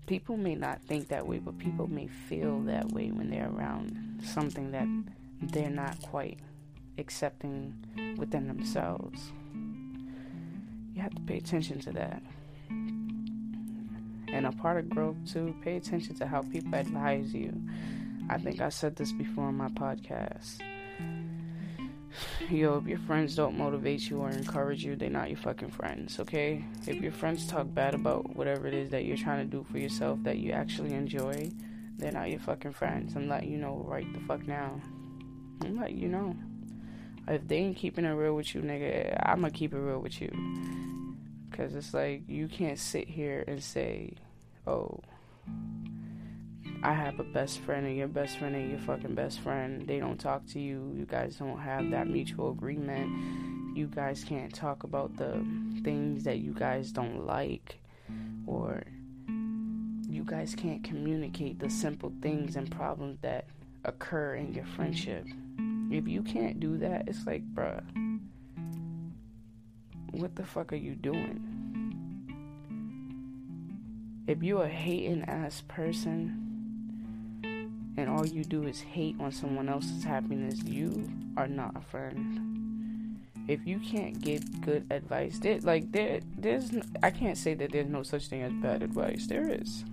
[0.07, 4.21] People may not think that way, but people may feel that way when they're around
[4.25, 4.87] something that
[5.53, 6.39] they're not quite
[6.99, 7.75] accepting
[8.17, 9.33] within themselves.
[10.95, 12.23] You have to pay attention to that.
[12.69, 17.53] And a part of growth, too, pay attention to how people advise you.
[18.29, 20.61] I think I said this before on my podcast.
[22.51, 26.21] Yo, if your friends don't motivate you or encourage you, they're not your fucking friends,
[26.21, 26.65] okay?
[26.87, 29.79] If your friends talk bad about whatever it is that you're trying to do for
[29.79, 31.51] yourself that you actually enjoy,
[31.99, 33.17] they're not your fucking friends.
[33.17, 34.81] I'm letting you know right the fuck now.
[35.65, 36.37] I'm letting you know.
[37.29, 40.31] If they ain't keeping it real with you, nigga, I'ma keep it real with you.
[41.53, 44.13] Cause it's like you can't sit here and say,
[44.67, 45.01] "Oh,
[46.87, 49.89] I have a best friend, and your best friend and your fucking best friend.
[49.89, 50.95] They don't talk to you.
[50.97, 53.77] You guys don't have that mutual agreement.
[53.77, 55.45] You guys can't talk about the
[55.83, 57.81] things that you guys don't like,
[58.47, 58.85] or
[60.09, 63.47] you guys can't communicate the simple things and problems that
[63.85, 65.27] occur in your friendship.
[65.91, 67.83] If you can't do that, it's like, bruh,
[70.13, 71.43] what the fuck are you doing?
[74.29, 76.46] If you're a hating ass person
[77.97, 83.21] and all you do is hate on someone else's happiness, you are not a friend.
[83.49, 86.73] If you can't give good advice, there, like there, there's,
[87.03, 89.27] I can't say that there's no such thing as bad advice.
[89.27, 89.85] There is.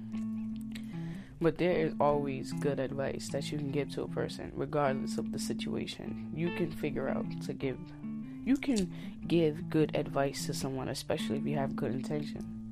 [1.40, 5.32] But there is always good advice that you can give to a person, regardless of
[5.32, 6.32] the situation.
[6.34, 7.78] You can figure out to give.
[8.46, 8.92] You can
[9.28, 12.64] give good advice to someone, especially if you have good intention.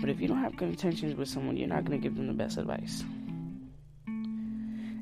[0.00, 2.26] But if you don't have good intentions with someone, you're not going to give them
[2.26, 3.04] the best advice.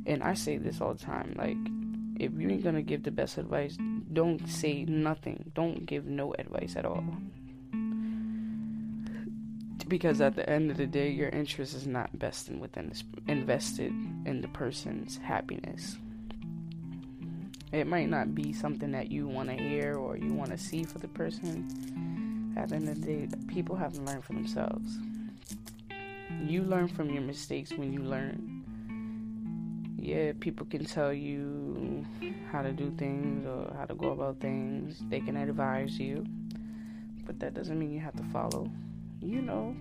[0.09, 1.57] And I say this all the time like,
[2.19, 3.79] if you ain't to give the best advice,
[4.13, 5.53] don't say nothing.
[5.55, 7.05] Don't give no advice at all
[9.89, 13.93] because at the end of the day, your interest is not invested within this, invested
[14.27, 15.97] in the person's happiness.
[17.73, 20.85] It might not be something that you want to hear or you want to see
[20.85, 22.55] for the person.
[22.57, 24.99] At the end of the day, people have to learn for themselves.
[26.45, 28.58] You learn from your mistakes when you learn.
[30.01, 32.07] Yeah, people can tell you
[32.53, 35.03] how to do things or how to go about things.
[35.09, 36.25] They can advise you,
[37.27, 38.71] but that doesn't mean you have to follow
[39.21, 39.75] you know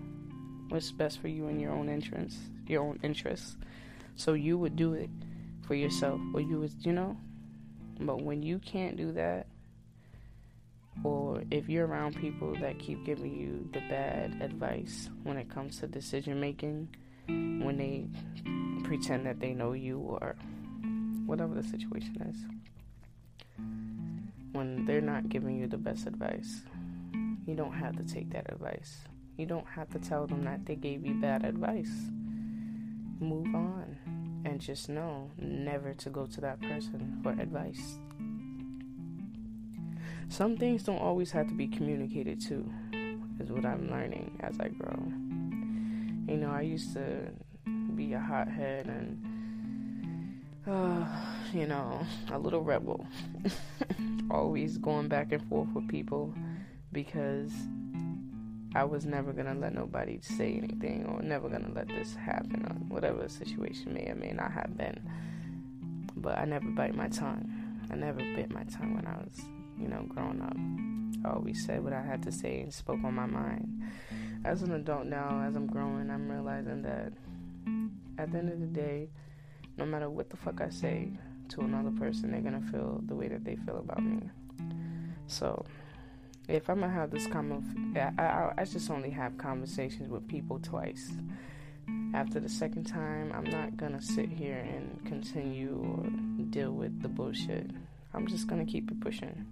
[0.69, 3.55] what's best for you and your own interests, your own interests.
[4.15, 5.09] So you would do it
[5.67, 7.15] for yourself, or you would, you know.
[7.99, 9.47] But when you can't do that,
[11.03, 15.79] or if you're around people that keep giving you the bad advice when it comes
[15.79, 16.89] to decision making,
[17.27, 18.07] when they
[18.83, 20.35] pretend that they know you or
[21.25, 22.37] whatever the situation is,
[24.53, 26.61] when they're not giving you the best advice,
[27.45, 28.97] you don't have to take that advice.
[29.37, 31.91] You don't have to tell them that they gave you bad advice.
[33.19, 33.97] Move on
[34.45, 37.99] and just know never to go to that person for advice.
[40.29, 42.69] Some things don't always have to be communicated to,
[43.39, 45.26] is what I'm learning as I grow.
[46.27, 47.31] You know, I used to
[47.95, 51.05] be a hothead and, uh,
[51.53, 53.05] you know, a little rebel.
[54.29, 56.33] always going back and forth with people
[56.91, 57.51] because
[58.75, 62.75] I was never gonna let nobody say anything or never gonna let this happen or
[62.93, 64.99] whatever the situation may or may not have been.
[66.15, 67.49] But I never bite my tongue.
[67.89, 69.39] I never bit my tongue when I was,
[69.79, 70.57] you know, growing up.
[71.25, 73.81] I always said what I had to say and spoke on my mind.
[74.45, 77.11] As an adult now, as I'm growing, I'm realizing that
[78.17, 79.09] at the end of the day,
[79.77, 81.11] no matter what the fuck I say
[81.49, 84.29] to another person, they're gonna feel the way that they feel about me.
[85.27, 85.65] So
[86.47, 90.59] if I'm gonna have this kind I, I, I just only have conversations with people
[90.59, 91.11] twice.
[92.13, 96.09] After the second time, I'm not gonna sit here and continue or
[96.49, 97.69] deal with the bullshit.
[98.13, 99.45] I'm just gonna keep it pushing.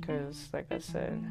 [0.00, 1.22] Cause, like I said,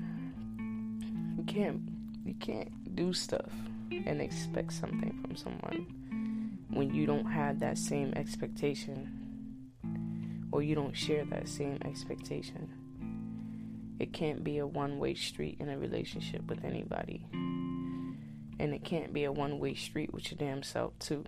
[1.38, 1.82] you can't
[2.30, 3.49] you can't do stuff
[3.89, 10.95] and expect something from someone when you don't have that same expectation or you don't
[10.95, 12.69] share that same expectation.
[13.97, 17.25] It can't be a one way street in a relationship with anybody.
[17.32, 21.25] And it can't be a one way street with your damn self, too.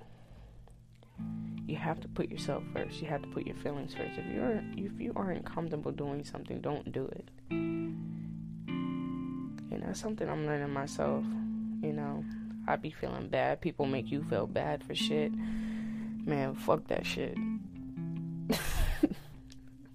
[1.65, 3.01] You have to put yourself first.
[3.01, 4.19] You have to put your feelings first.
[4.19, 7.70] If you aren't, if you aren't comfortable doing something, don't do it.
[9.91, 11.25] That's something I'm learning myself.
[11.81, 12.23] You know,
[12.65, 13.59] I be feeling bad.
[13.59, 15.33] People make you feel bad for shit.
[16.25, 17.37] Man, fuck that shit.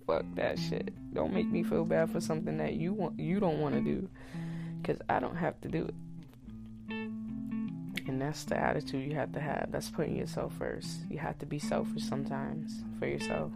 [0.07, 0.93] fuck that shit.
[1.15, 4.07] Don't make me feel bad for something that you want you don't want to do
[4.85, 5.95] cuz I don't have to do it.
[8.07, 9.69] And that's the attitude you have to have.
[9.71, 10.91] That's putting yourself first.
[11.09, 13.51] You have to be selfish sometimes for yourself.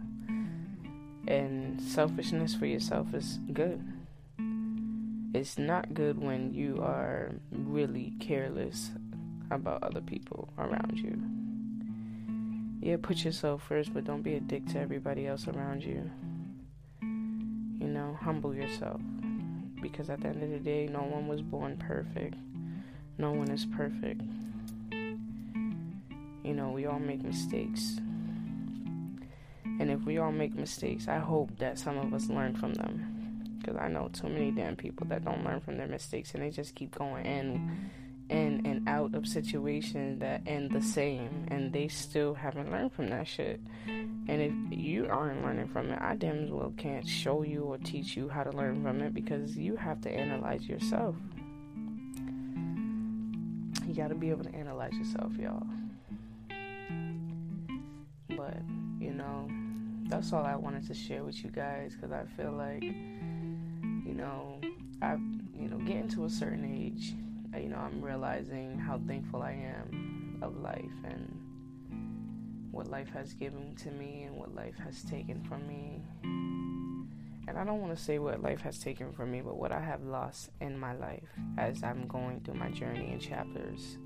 [1.27, 4.00] And selfishness for yourself is good.
[5.33, 8.91] It's not good when you are really careless
[9.49, 11.21] about other people around you.
[12.81, 16.09] Yeah, put yourself first, but don't be a dick to everybody else around you
[17.81, 19.01] you know, humble yourself.
[19.81, 22.35] Because at the end of the day, no one was born perfect.
[23.17, 24.21] No one is perfect.
[26.43, 27.99] You know, we all make mistakes.
[29.65, 33.20] And if we all make mistakes, I hope that some of us learn from them.
[33.61, 36.49] Because I know too many damn people that don't learn from their mistakes and they
[36.49, 37.89] just keep going in
[38.31, 43.09] in and out of situations that end the same and they still haven't learned from
[43.09, 43.59] that shit.
[43.85, 48.15] And if you aren't learning from it, I damn well can't show you or teach
[48.15, 51.15] you how to learn from it because you have to analyze yourself.
[53.85, 55.67] You gotta be able to analyze yourself, y'all.
[58.29, 58.61] But,
[58.97, 59.49] you know,
[60.07, 62.83] that's all I wanted to share with you guys because I feel like,
[64.11, 64.59] you know,
[65.01, 65.13] I,
[65.57, 67.13] you know, getting to a certain age,
[67.55, 71.39] uh, you know, I'm realizing how thankful I am of life and
[72.71, 76.01] what life has given to me and what life has taken from me.
[77.47, 79.79] And I don't want to say what life has taken from me, but what I
[79.79, 83.97] have lost in my life as I'm going through my journey and chapters.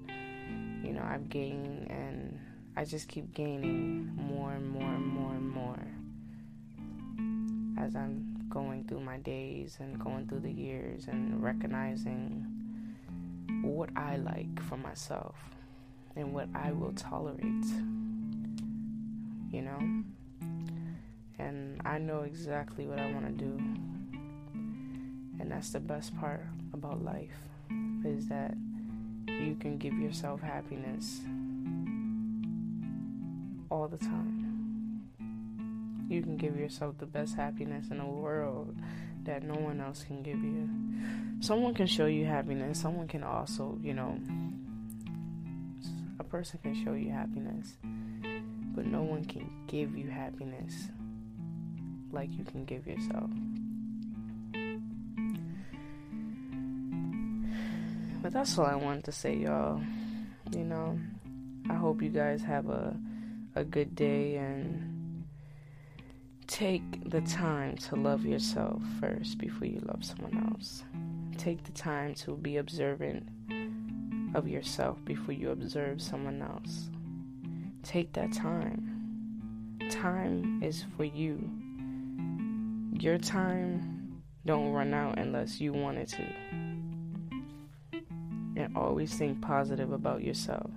[0.83, 2.39] You know, I've gained and
[2.77, 5.79] I just keep gaining more and more and more and more
[7.79, 12.45] as I'm going through my days and going through the years and recognizing
[13.61, 15.35] what I like for myself
[16.15, 17.65] and what I will tolerate.
[19.51, 19.79] You know?
[21.37, 23.57] And I know exactly what I want to do.
[25.41, 27.37] And that's the best part about life
[28.05, 28.55] is that
[29.27, 31.19] you can give yourself happiness
[33.69, 34.34] all the time.
[36.07, 38.75] You can give yourself the best happiness in the world
[39.23, 40.69] that no one else can give you.
[41.39, 42.79] Someone can show you happiness.
[42.79, 44.19] Someone can also, you know,
[46.19, 47.77] a person can show you happiness,
[48.75, 50.89] but no one can give you happiness
[52.11, 53.29] like you can give yourself.
[58.21, 59.81] But that's all I wanted to say, y'all.
[60.51, 60.99] You know,
[61.69, 62.95] I hope you guys have a
[63.55, 64.94] a good day and
[66.47, 70.83] Take the time to love yourself first before you love someone else.
[71.37, 73.27] Take the time to be observant
[74.35, 76.89] of yourself before you observe someone else.
[77.81, 79.79] Take that time.
[79.89, 81.49] Time is for you.
[82.93, 86.25] Your time don't run out unless you want it to.
[88.55, 90.69] And always think positive about yourself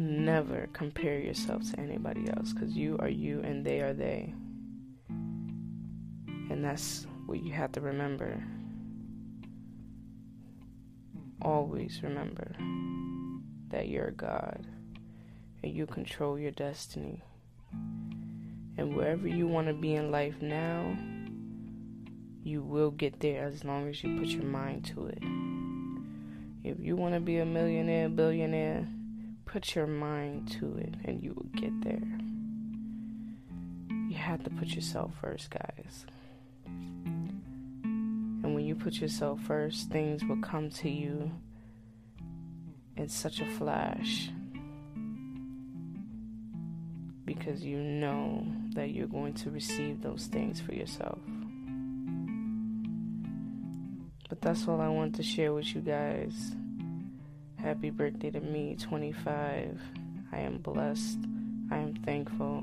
[0.00, 4.34] never compare yourself to anybody else because you are you and they are they.
[5.08, 8.42] And that's what you have to remember.
[11.42, 12.56] Always remember
[13.68, 14.66] that you're a God
[15.62, 17.22] and you control your destiny.
[18.76, 20.96] And wherever you want to be in life now,
[22.42, 25.22] you will get there as long as you put your mind to it.
[26.64, 28.86] If you want to be a millionaire, billionaire,
[29.48, 32.06] Put your mind to it and you will get there.
[34.10, 36.04] You have to put yourself first, guys.
[36.66, 41.30] And when you put yourself first, things will come to you
[42.98, 44.28] in such a flash
[47.24, 51.18] because you know that you're going to receive those things for yourself.
[54.28, 56.54] But that's all I want to share with you guys.
[57.60, 59.80] Happy birthday to me, 25.
[60.30, 61.18] I am blessed.
[61.72, 62.62] I am thankful.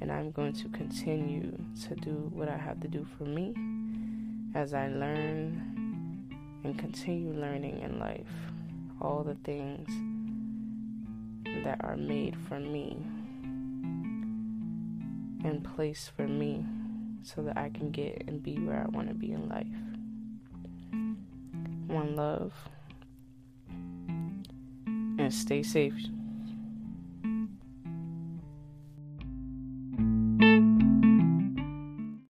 [0.00, 1.52] And I'm going to continue
[1.86, 3.54] to do what I have to do for me
[4.54, 6.26] as I learn
[6.64, 8.26] and continue learning in life
[8.98, 9.90] all the things
[11.62, 12.96] that are made for me
[15.44, 16.64] and placed for me
[17.22, 19.66] so that I can get and be where I want to be in life.
[21.88, 22.54] One love
[25.30, 26.17] stay safe.